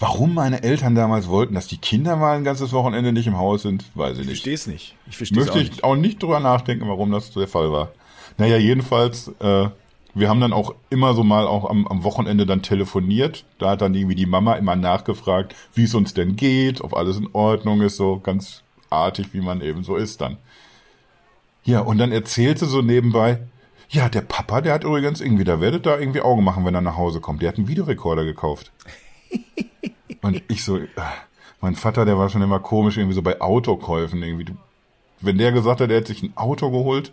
[0.00, 3.62] Warum meine Eltern damals wollten, dass die Kinder mal ein ganzes Wochenende nicht im Haus
[3.62, 4.28] sind, weiß ich nicht.
[4.28, 4.94] Ich verstehe es nicht.
[5.08, 7.90] Ich verstehe Möchte auch ich auch nicht drüber nachdenken, warum das der Fall war.
[8.36, 9.68] Naja, jedenfalls, äh,
[10.14, 13.44] wir haben dann auch immer so mal auch am, am Wochenende dann telefoniert.
[13.58, 17.18] Da hat dann irgendwie die Mama immer nachgefragt, wie es uns denn geht, ob alles
[17.18, 20.36] in Ordnung ist, so ganz artig, wie man eben so ist dann.
[21.64, 23.40] Ja, und dann erzählte so nebenbei,
[23.90, 26.82] ja, der Papa, der hat übrigens irgendwie, da werdet da irgendwie Augen machen, wenn er
[26.82, 27.42] nach Hause kommt.
[27.42, 28.70] Der hat einen Videorekorder gekauft.
[30.22, 30.88] Und ich so, äh,
[31.60, 34.54] mein Vater, der war schon immer komisch, irgendwie so bei Autokäufen irgendwie.
[35.20, 37.12] Wenn der gesagt hat, er hat sich ein Auto geholt,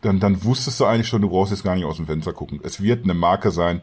[0.00, 2.60] dann, dann wusstest du eigentlich schon, du brauchst jetzt gar nicht aus dem Fenster gucken.
[2.62, 3.82] Es wird eine Marke sein,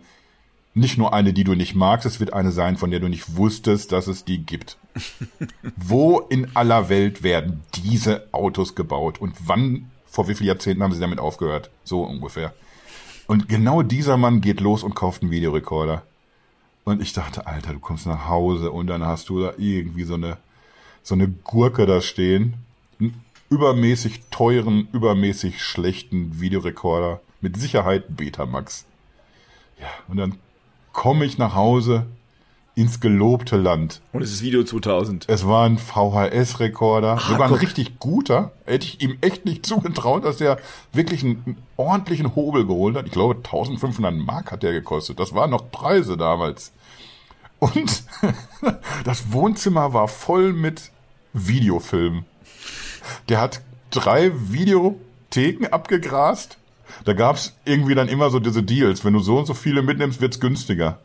[0.74, 3.36] nicht nur eine, die du nicht magst, es wird eine sein, von der du nicht
[3.36, 4.78] wusstest, dass es die gibt.
[5.76, 10.94] Wo in aller Welt werden diese Autos gebaut und wann vor wie vielen Jahrzehnten haben
[10.94, 11.72] sie damit aufgehört?
[11.84, 12.54] So ungefähr.
[13.28, 16.04] Und genau dieser Mann geht los und kauft einen Videorekorder.
[16.84, 20.16] Und ich dachte, Alter, du kommst nach Hause und dann hast du da irgendwie so
[20.16, 20.38] eine,
[21.04, 22.56] so eine Gurke da stehen.
[23.00, 27.22] Einen übermäßig teuren, übermäßig schlechten Videorekorder.
[27.42, 28.86] Mit Sicherheit Betamax.
[29.80, 30.38] Ja, und dann
[30.94, 32.06] komme ich nach Hause,
[32.76, 34.02] ins gelobte Land.
[34.14, 35.26] Und es ist Video 2000.
[35.28, 37.62] Es war ein VHS-Rekorder, sogar ein guck.
[37.62, 38.52] richtig guter.
[38.66, 40.58] Hätte ich ihm echt nicht zugetraut, dass er
[40.94, 43.06] wirklich einen, einen ordentlichen Hobel geholt hat.
[43.06, 45.20] Ich glaube, 1500 Mark hat der gekostet.
[45.20, 46.72] Das waren noch Preise damals.
[47.60, 48.04] Und
[49.04, 50.92] das Wohnzimmer war voll mit
[51.34, 52.26] Videofilmen.
[53.30, 53.62] Der hat
[53.92, 56.58] drei Videotheken abgegrast.
[57.06, 59.04] Da gab's irgendwie dann immer so diese Deals.
[59.04, 61.00] Wenn du so und so viele mitnimmst, wird's günstiger.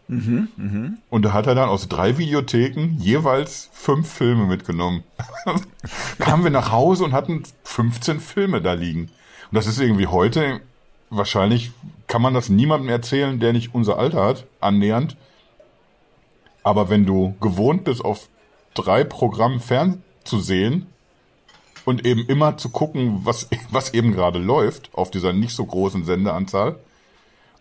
[1.11, 5.05] Und da hat er dann aus drei Videotheken jeweils fünf Filme mitgenommen.
[6.19, 9.11] Kamen wir nach Hause und hatten 15 Filme da liegen.
[9.51, 10.61] Und das ist irgendwie heute,
[11.11, 11.73] wahrscheinlich
[12.07, 15.17] kann man das niemandem erzählen, der nicht unser Alter hat, annähernd.
[16.63, 18.29] Aber wenn du gewohnt bist, auf
[18.75, 20.87] drei Programmen fernzusehen
[21.87, 26.05] und eben immer zu gucken, was, was eben gerade läuft auf dieser nicht so großen
[26.05, 26.77] Sendeanzahl,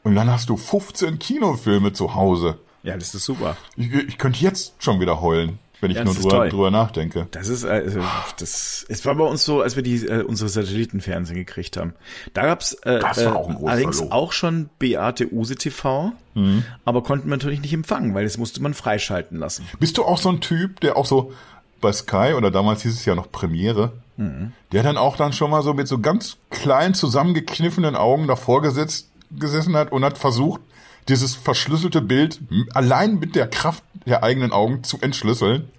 [0.03, 2.59] und dann hast du 15 Kinofilme zu Hause.
[2.83, 3.57] Ja, das ist super.
[3.75, 7.27] Ich, ich könnte jetzt schon wieder heulen, wenn ich Ja, nur drüber, drüber nachdenke.
[7.31, 8.01] Das ist, also,
[8.37, 11.95] das, es war bei uns so, als wir die, äh, unsere Satellitenfernsehen gekriegt haben.
[12.35, 14.11] Da gab's äh, äh, auch allerdings Lob.
[14.11, 16.63] auch schon Beate Use TV, Mhm.
[16.83, 19.65] aber konnten wir natürlich nicht empfangen, weil das musste man freischalten lassen.
[19.79, 21.33] Bist du auch so ein Typ, der auch so
[21.81, 24.53] bei Sky oder damals hieß es ja noch Premiere, Mhm.
[24.71, 29.09] der dann auch dann schon mal so mit so ganz kleinen zusammengekniffenen Augen davor gesetzt,
[29.31, 30.61] gesessen hat und hat versucht,
[31.09, 32.39] dieses verschlüsselte Bild
[32.73, 35.69] allein mit der Kraft der eigenen Augen zu entschlüsseln.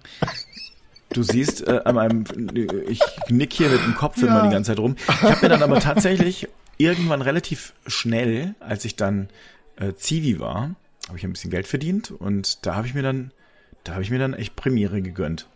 [1.13, 2.25] Du siehst äh, an meinem,
[2.87, 4.43] ich nick hier mit dem Kopf immer Ja.
[4.47, 4.95] die ganze Zeit rum.
[5.07, 9.29] Ich habe mir dann aber tatsächlich irgendwann relativ schnell, als ich dann
[9.77, 10.71] äh, Zivi war,
[11.07, 13.31] habe ich ein bisschen Geld verdient und da habe ich mir dann,
[13.83, 15.47] da habe ich mir dann echt Premiere gegönnt.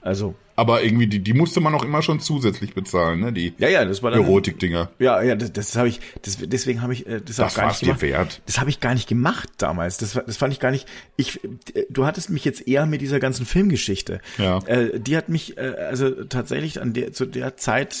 [0.00, 3.32] Also, Aber irgendwie, die, die musste man auch immer schon zusätzlich bezahlen, ne?
[3.32, 4.20] Die ja, ja, das war dann.
[4.20, 4.90] Erotikdinger.
[4.98, 7.68] Ja, ja, das, das habe ich, das, deswegen habe ich äh, das, Das auch gar
[7.68, 8.02] nicht gemacht.
[8.02, 8.42] wert.
[8.46, 9.96] Das habe ich gar nicht gemacht damals.
[9.98, 10.86] Das, das fand ich gar nicht.
[11.16, 11.42] Ich,
[11.74, 14.20] äh, du hattest mich jetzt eher mit dieser ganzen Filmgeschichte.
[14.38, 14.58] Ja.
[14.66, 17.96] Äh, die hat mich äh, also tatsächlich an der zu der Zeit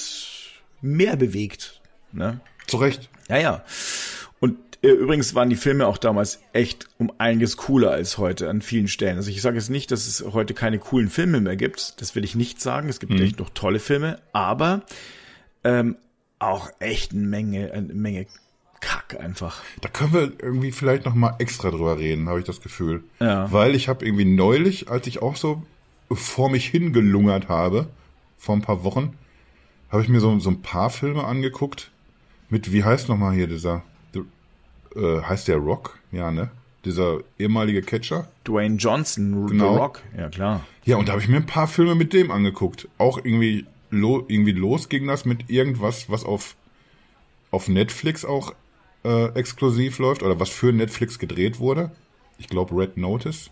[0.80, 1.80] mehr bewegt.
[2.12, 2.40] Ne?
[2.66, 3.08] Zu Recht.
[3.28, 3.64] Ja, ja.
[4.42, 8.60] Und äh, übrigens waren die Filme auch damals echt um einiges cooler als heute an
[8.60, 9.16] vielen Stellen.
[9.16, 12.00] Also ich sage jetzt nicht, dass es heute keine coolen Filme mehr gibt.
[12.00, 12.88] Das will ich nicht sagen.
[12.88, 14.82] Es gibt echt noch tolle Filme, aber
[15.62, 15.94] ähm,
[16.40, 18.26] auch echt eine Menge, eine Menge
[18.80, 19.62] Kack einfach.
[19.80, 23.04] Da können wir irgendwie vielleicht noch mal extra drüber reden, habe ich das Gefühl.
[23.20, 23.52] Ja.
[23.52, 25.62] Weil ich habe irgendwie neulich, als ich auch so
[26.10, 27.86] vor mich hingelungert habe,
[28.38, 29.16] vor ein paar Wochen,
[29.88, 31.92] habe ich mir so, so ein paar Filme angeguckt.
[32.50, 33.84] Mit, wie heißt noch mal hier dieser,
[34.96, 35.98] äh, heißt der Rock?
[36.10, 36.50] Ja, ne?
[36.84, 38.28] Dieser ehemalige Catcher.
[38.44, 39.74] Dwayne Johnson, Genau.
[39.74, 40.66] The Rock, ja klar.
[40.84, 42.88] Ja, und da habe ich mir ein paar Filme mit dem angeguckt.
[42.98, 46.56] Auch irgendwie, lo, irgendwie los ging das mit irgendwas, was auf,
[47.52, 48.54] auf Netflix auch
[49.04, 51.92] äh, exklusiv läuft oder was für Netflix gedreht wurde.
[52.38, 53.50] Ich glaube Red Notice.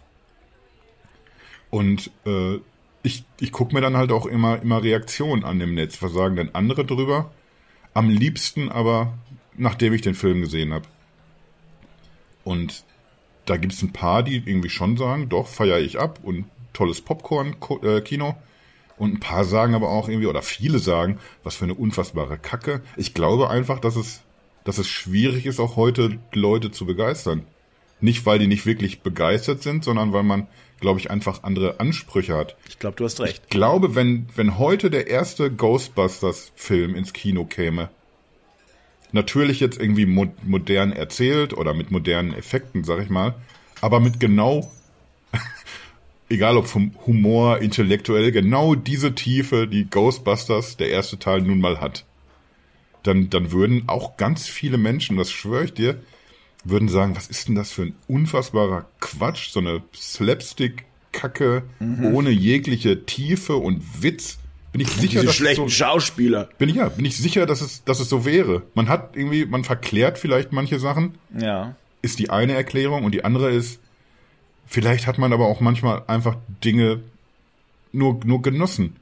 [1.70, 2.58] Und äh,
[3.02, 6.02] ich, ich gucke mir dann halt auch immer, immer Reaktionen an dem Netz.
[6.02, 7.30] Was sagen denn andere drüber?
[7.94, 9.14] Am liebsten aber,
[9.56, 10.86] nachdem ich den Film gesehen habe.
[12.44, 12.84] Und
[13.46, 17.00] da gibt es ein paar, die irgendwie schon sagen, doch, feiere ich ab und tolles
[17.00, 18.36] Popcorn-Kino.
[18.96, 22.82] Und ein paar sagen aber auch irgendwie, oder viele sagen, was für eine unfassbare Kacke.
[22.96, 24.20] Ich glaube einfach, dass es,
[24.64, 27.46] dass es schwierig ist, auch heute Leute zu begeistern.
[28.00, 30.48] Nicht, weil die nicht wirklich begeistert sind, sondern weil man,
[30.80, 32.56] glaube ich, einfach andere Ansprüche hat.
[32.68, 33.42] Ich glaube, du hast recht.
[33.44, 37.90] Ich glaube, wenn, wenn heute der erste Ghostbusters-Film ins Kino käme,
[39.14, 43.34] natürlich jetzt irgendwie mo modern erzählt oder mit modernen Effekten, sag ich mal,
[43.80, 44.70] aber mit genau,
[46.28, 51.80] egal ob vom Humor, intellektuell, genau diese Tiefe, die Ghostbusters, der erste Teil nun mal
[51.80, 52.04] hat,
[53.02, 56.00] dann, dann würden auch ganz viele Menschen, das schwöre ich dir,
[56.64, 61.62] würden sagen, was ist denn das für ein unfassbarer Quatsch, so eine Slapstick-Kacke
[62.12, 64.38] ohne jegliche Tiefe und Witz.
[64.72, 66.48] Bin ich sicher, Diese dass schlechten so, Schauspieler.
[66.58, 68.62] bin ich ja, bin ich sicher, dass es, dass es so wäre.
[68.74, 71.74] Man hat irgendwie, man verklärt vielleicht manche Sachen, Ja.
[72.02, 73.80] ist die eine Erklärung und die andere ist,
[74.66, 77.00] vielleicht hat man aber auch manchmal einfach Dinge
[77.92, 78.96] nur, nur genossen.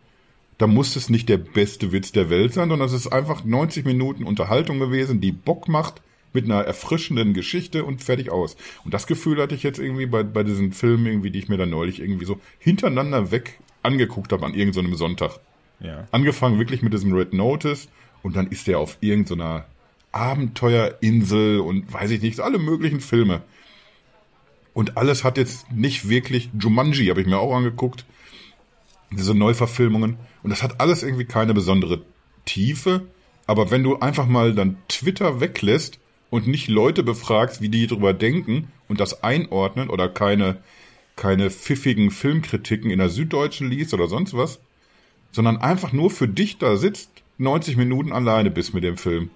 [0.56, 3.84] Da muss es nicht der beste Witz der Welt sein, sondern es ist einfach 90
[3.84, 6.00] Minuten Unterhaltung gewesen, die Bock macht,
[6.32, 8.56] mit einer erfrischenden Geschichte und fertig aus.
[8.84, 11.56] Und das Gefühl hatte ich jetzt irgendwie bei, bei diesen Filmen irgendwie, die ich mir
[11.56, 15.38] dann neulich irgendwie so hintereinander weg angeguckt habe an irgendeinem Sonntag.
[15.80, 16.06] Ja.
[16.10, 17.88] Angefangen wirklich mit diesem Red Notice
[18.22, 19.66] und dann ist der auf irgendeiner
[20.12, 23.42] Abenteuerinsel und weiß ich nicht, alle möglichen Filme.
[24.74, 28.04] Und alles hat jetzt nicht wirklich, Jumanji habe ich mir auch angeguckt,
[29.10, 30.16] diese Neuverfilmungen.
[30.42, 32.02] Und das hat alles irgendwie keine besondere
[32.44, 33.06] Tiefe.
[33.46, 35.98] Aber wenn du einfach mal dann Twitter weglässt
[36.30, 40.58] und nicht Leute befragst, wie die drüber denken und das einordnen oder keine,
[41.16, 44.60] keine pfiffigen Filmkritiken in der Süddeutschen liest oder sonst was,
[45.30, 49.30] sondern einfach nur für dich da sitzt, 90 Minuten alleine bist mit dem Film.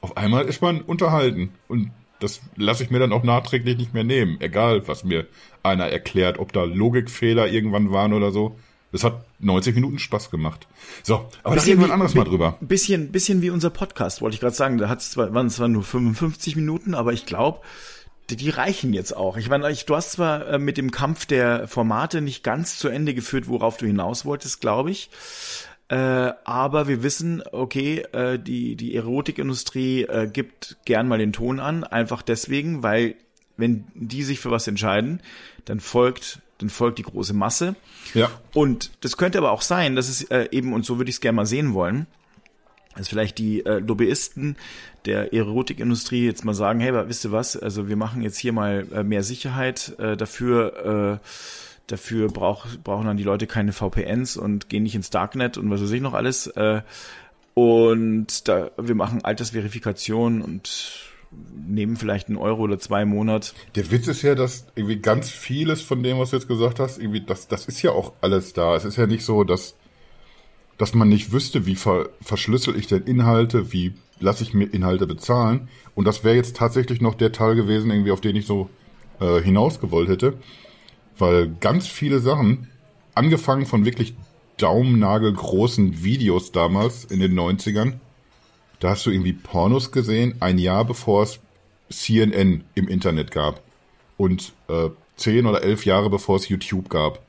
[0.00, 4.04] Auf einmal ist man unterhalten und das lasse ich mir dann auch nachträglich nicht mehr
[4.04, 5.26] nehmen, egal was mir
[5.62, 8.56] einer erklärt, ob da Logikfehler irgendwann waren oder so.
[8.92, 10.68] Das hat 90 Minuten Spaß gemacht.
[11.02, 12.56] So, aber da reden wir ein anderes Mal drüber.
[12.60, 14.78] Bisschen, bisschen wie unser Podcast, wollte ich gerade sagen.
[14.78, 17.60] Da hat's zwar, waren es zwar nur 55 Minuten, aber ich glaube,
[18.30, 19.36] die, die reichen jetzt auch.
[19.36, 23.14] Ich meine, du hast zwar äh, mit dem Kampf der Formate nicht ganz zu Ende
[23.14, 25.10] geführt, worauf du hinaus wolltest, glaube ich.
[25.88, 25.96] Äh,
[26.44, 31.84] aber wir wissen, okay, äh, die, die Erotikindustrie äh, gibt gern mal den Ton an,
[31.84, 33.16] einfach deswegen, weil
[33.56, 35.20] wenn die sich für was entscheiden,
[35.66, 37.74] dann folgt dann folgt die große Masse.
[38.14, 38.30] Ja.
[38.52, 41.20] Und das könnte aber auch sein, dass es äh, eben, und so würde ich es
[41.20, 42.06] gerne mal sehen wollen,
[42.96, 44.56] dass vielleicht die äh, Lobbyisten
[45.04, 48.86] der Erotikindustrie jetzt mal sagen, hey, wisst ihr was, also wir machen jetzt hier mal
[48.92, 51.26] äh, mehr Sicherheit äh, dafür, äh,
[51.86, 55.82] dafür brauch, brauchen dann die Leute keine VPNs und gehen nicht ins Darknet und was
[55.82, 56.46] weiß ich noch alles.
[56.46, 56.82] Äh,
[57.54, 61.12] und da, wir machen Altersverifikation und
[61.66, 63.54] nehmen vielleicht einen Euro oder zwei im Monat.
[63.74, 66.98] Der Witz ist ja, dass irgendwie ganz vieles von dem, was du jetzt gesagt hast,
[66.98, 68.76] irgendwie, das, das ist ja auch alles da.
[68.76, 69.76] Es ist ja nicht so, dass,
[70.78, 75.06] dass man nicht wüsste, wie ver, verschlüssel ich denn Inhalte, wie lasse ich mir Inhalte
[75.06, 75.68] bezahlen.
[75.94, 78.68] Und das wäre jetzt tatsächlich noch der Teil gewesen, irgendwie, auf den ich so
[79.20, 80.34] äh, hinausgewollt hätte.
[81.18, 82.68] Weil ganz viele Sachen,
[83.14, 84.14] angefangen von wirklich
[84.56, 87.94] daumennagelgroßen Videos damals in den 90ern,
[88.80, 91.40] da hast du irgendwie Pornos gesehen, ein Jahr bevor es
[91.90, 93.62] CNN im Internet gab.
[94.16, 97.23] Und äh, zehn oder elf Jahre bevor es YouTube gab.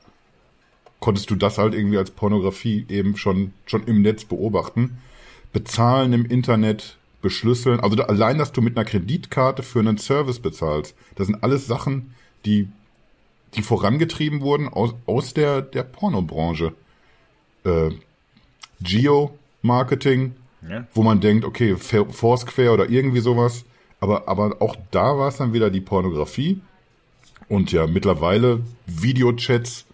[1.00, 4.98] Konntest du das halt irgendwie als Pornografie eben schon, schon im Netz beobachten.
[5.52, 7.80] Bezahlen im Internet, beschlüsseln.
[7.80, 10.94] Also da, allein, dass du mit einer Kreditkarte für einen Service bezahlst.
[11.16, 12.68] Das sind alles Sachen, die,
[13.54, 16.72] die vorangetrieben wurden aus, aus der, der Pornobranche.
[17.64, 17.90] Äh,
[18.80, 20.36] Geo-Marketing,
[20.68, 20.86] ja.
[20.94, 23.64] wo man denkt, okay, Foursquare oder irgendwie sowas.
[23.98, 26.60] Aber, aber auch da war es dann wieder die Pornografie.
[27.48, 29.85] Und ja, mittlerweile Videochats.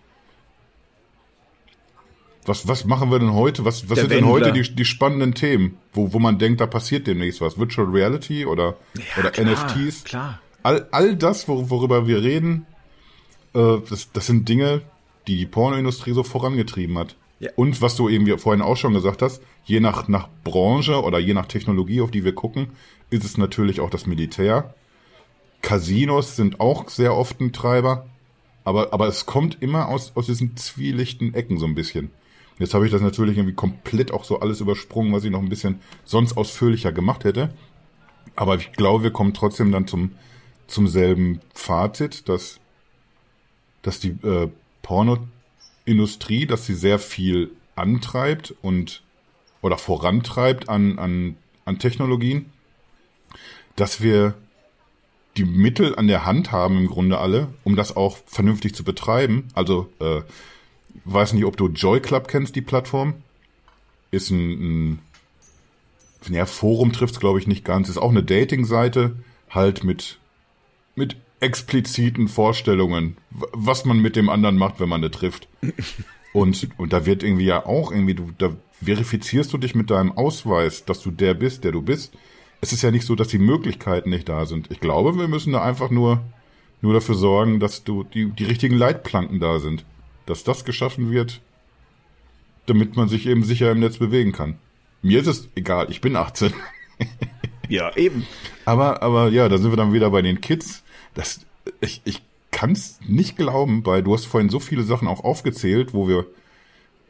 [2.45, 3.65] Was, was machen wir denn heute?
[3.65, 7.07] Was, was sind denn heute die, die spannenden Themen, wo, wo man denkt, da passiert
[7.07, 7.57] demnächst was?
[7.57, 10.05] Virtual Reality oder, ja, oder klar, NFTs?
[10.05, 10.41] Klar.
[10.65, 12.67] All, all das, worüber wir reden,
[13.55, 14.83] äh, das, das sind Dinge,
[15.29, 17.17] die die Pornoindustrie so vorangetrieben hat.
[17.39, 17.51] Ja.
[17.57, 21.35] Und was du eben vorhin auch schon gesagt hast, je nach, nach Branche oder je
[21.35, 22.69] nach Technologie, auf die wir gucken,
[23.11, 24.75] ist es natürlich auch das Militär.
[25.61, 28.07] Casinos sind auch sehr oft ein Treiber.
[28.65, 32.11] Aber, aber es kommt immer aus, aus diesen zwielichten Ecken so ein bisschen.
[32.59, 35.49] Jetzt habe ich das natürlich irgendwie komplett auch so alles übersprungen, was ich noch ein
[35.49, 37.53] bisschen sonst ausführlicher gemacht hätte.
[38.37, 40.13] Aber ich glaube, wir kommen trotzdem dann zum,
[40.67, 42.61] zum selben Fazit, dass,
[43.83, 44.49] dass die äh,
[44.83, 45.19] Porno
[45.85, 49.03] Industrie, dass sie sehr viel antreibt und
[49.61, 52.53] oder vorantreibt an, an, an Technologien,
[53.77, 54.35] dass wir
[55.37, 59.49] die Mittel an der Hand haben im Grunde alle, um das auch vernünftig zu betreiben.
[59.55, 60.23] Also, äh,
[61.05, 63.15] weiß nicht, ob du Joy Club kennst, die Plattform.
[64.11, 65.01] Ist ein,
[66.27, 67.89] ein ja, Forum trifft's glaube ich nicht ganz.
[67.89, 69.17] Ist auch eine Dating-Seite,
[69.51, 70.19] halt mit,
[70.95, 75.49] mit expliziten Vorstellungen, was man mit dem anderen macht, wenn man eine trifft.
[76.33, 80.13] Und, und da wird irgendwie ja auch irgendwie, du, da verifizierst du dich mit deinem
[80.13, 82.15] Ausweis, dass du der bist, der du bist.
[82.63, 84.71] Es ist ja nicht so, dass die Möglichkeiten nicht da sind.
[84.71, 86.23] Ich glaube, wir müssen da einfach nur,
[86.81, 89.85] nur dafür sorgen, dass du die, die richtigen Leitplanken da sind.
[90.27, 91.41] Dass das geschaffen wird,
[92.67, 94.59] damit man sich eben sicher im Netz bewegen kann.
[95.03, 96.53] Mir ist es egal, ich bin 18.
[97.69, 98.27] ja, eben.
[98.65, 100.83] Aber, aber ja, da sind wir dann wieder bei den Kids
[101.15, 101.41] das,
[101.81, 105.95] ich, ich kann es nicht glauben, weil du hast vorhin so viele Sachen auch aufgezählt,
[105.95, 106.27] wo wir,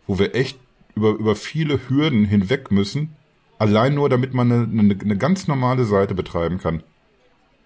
[0.07, 0.59] wo wir echt
[0.95, 3.17] über, über viele Hürden hinweg müssen,
[3.59, 6.83] allein nur damit man eine, eine, eine ganz normale Seite betreiben kann.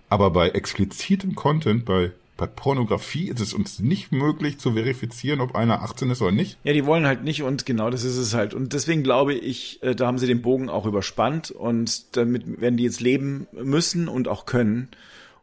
[0.09, 5.55] Aber bei explizitem Content, bei, bei Pornografie ist es uns nicht möglich zu verifizieren, ob
[5.55, 6.59] einer 18 ist oder nicht.
[6.65, 8.53] Ja, die wollen halt nicht und genau das ist es halt.
[8.53, 12.77] Und deswegen glaube ich, äh, da haben sie den Bogen auch überspannt und damit werden
[12.77, 14.89] die jetzt leben müssen und auch können.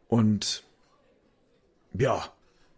[0.08, 0.64] Und
[1.98, 2.33] ja.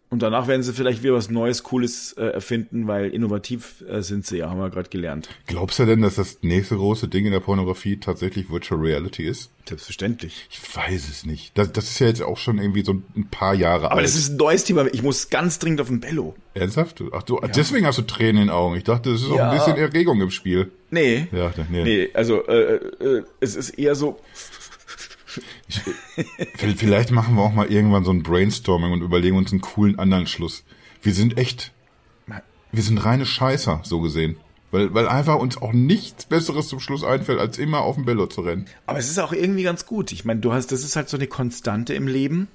[0.08, 4.24] Und danach werden sie vielleicht wieder was Neues, Cooles äh, erfinden, weil innovativ äh, sind
[4.24, 5.28] sie ja, haben wir gerade gelernt.
[5.46, 9.50] Glaubst du denn, dass das nächste große Ding in der Pornografie tatsächlich Virtual Reality ist?
[9.68, 10.46] Selbstverständlich.
[10.48, 11.58] Ich weiß es nicht.
[11.58, 13.92] Das, das ist ja jetzt auch schon irgendwie so ein paar Jahre alt.
[13.92, 14.86] Aber das ist ein neues Thema.
[14.92, 16.36] Ich muss ganz dringend auf den Bello.
[16.54, 17.02] Ernsthaft?
[17.12, 17.48] Ach du, ja.
[17.48, 18.76] deswegen hast du Tränen in den Augen.
[18.76, 19.34] Ich dachte, es ist ja.
[19.34, 20.70] auch ein bisschen Erregung im Spiel.
[20.90, 21.26] Nee.
[21.32, 21.82] Ja, nee.
[21.82, 24.20] Nee, also äh, äh, es ist eher so
[25.68, 25.80] ich,
[26.76, 30.26] vielleicht machen wir auch mal irgendwann so ein Brainstorming und überlegen uns einen coolen anderen
[30.26, 30.64] Schluss.
[31.02, 31.72] Wir sind echt,
[32.72, 34.36] wir sind reine Scheißer, so gesehen.
[34.72, 38.26] Weil, weil einfach uns auch nichts Besseres zum Schluss einfällt, als immer auf dem Bello
[38.26, 38.66] zu rennen.
[38.84, 40.10] Aber es ist auch irgendwie ganz gut.
[40.12, 42.48] Ich meine, du hast, das ist halt so eine Konstante im Leben.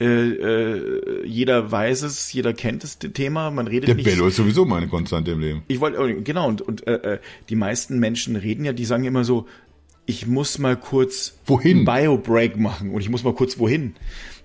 [0.00, 4.04] Äh, äh, jeder weiß es, jeder kennt das Thema, man redet Der nicht.
[4.04, 5.62] Bello ist sowieso meine Konstante im Leben.
[5.66, 9.04] Ich wollte, oh, genau, und, und äh, äh, die meisten Menschen reden ja, die sagen
[9.04, 9.46] immer so,
[10.08, 11.84] ich muss mal kurz Wohin?
[11.84, 13.94] Bio-Break machen und ich muss mal kurz wohin.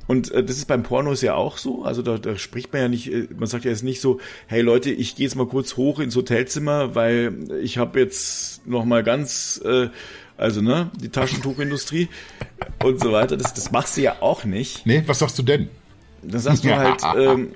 [0.07, 1.83] Und äh, das ist beim Pornos ja auch so.
[1.83, 4.61] Also da, da spricht man ja nicht, äh, man sagt ja jetzt nicht so, hey
[4.61, 9.03] Leute, ich gehe jetzt mal kurz hoch ins Hotelzimmer, weil ich habe jetzt noch mal
[9.03, 9.87] ganz, äh,
[10.35, 12.09] also ne, die Taschentuchindustrie
[12.83, 13.37] und so weiter.
[13.37, 14.85] Das, das machst du ja auch nicht.
[14.85, 15.69] Nee, was sagst du denn?
[16.23, 17.53] Dann sagst du halt, ähm,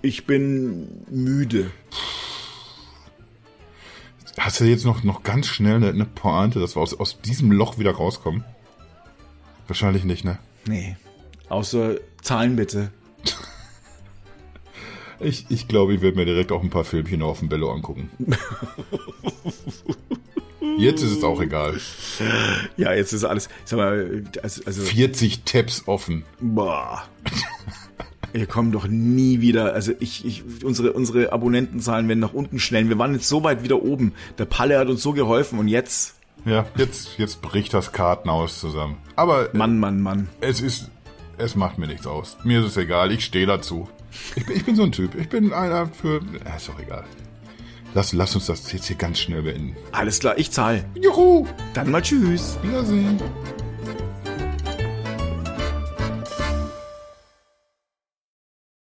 [0.00, 1.70] ich bin müde.
[4.38, 7.52] Hast du jetzt noch, noch ganz schnell eine, eine Pointe, dass wir aus, aus diesem
[7.52, 8.44] Loch wieder rauskommen?
[9.66, 10.38] Wahrscheinlich nicht, ne?
[10.66, 10.96] Nee.
[11.48, 12.90] Außer Zahlen bitte.
[15.22, 18.08] Ich, ich glaube, ich werde mir direkt auch ein paar Filmchen auf dem Bello angucken.
[20.78, 21.78] Jetzt ist es auch egal.
[22.78, 23.50] Ja, jetzt ist alles.
[23.66, 26.24] Sag mal, also, also 40 Tabs offen.
[26.40, 27.04] boah.
[28.32, 29.74] Wir kommen doch nie wieder.
[29.74, 32.88] Also ich, ich, unsere, unsere Abonnentenzahlen werden nach unten schnellen.
[32.88, 34.12] Wir waren jetzt so weit wieder oben.
[34.38, 36.14] Der Palle hat uns so geholfen und jetzt,
[36.44, 38.98] Ja, jetzt, jetzt bricht das Kartenhaus zusammen.
[39.16, 40.28] Aber Mann, Mann, Mann.
[40.40, 40.90] es ist,
[41.38, 42.36] es macht mir nichts aus.
[42.44, 43.88] Mir ist es egal, ich stehe dazu.
[44.36, 45.14] Ich bin, ich bin so ein Typ.
[45.16, 47.04] Ich bin einer für, äh, ist doch egal.
[47.94, 49.76] Lass, lass uns das jetzt hier ganz schnell beenden.
[49.90, 50.84] Alles klar, ich zahle.
[50.94, 51.46] Juhu!
[51.74, 52.56] Dann mal tschüss.
[52.62, 53.18] Wiedersehen.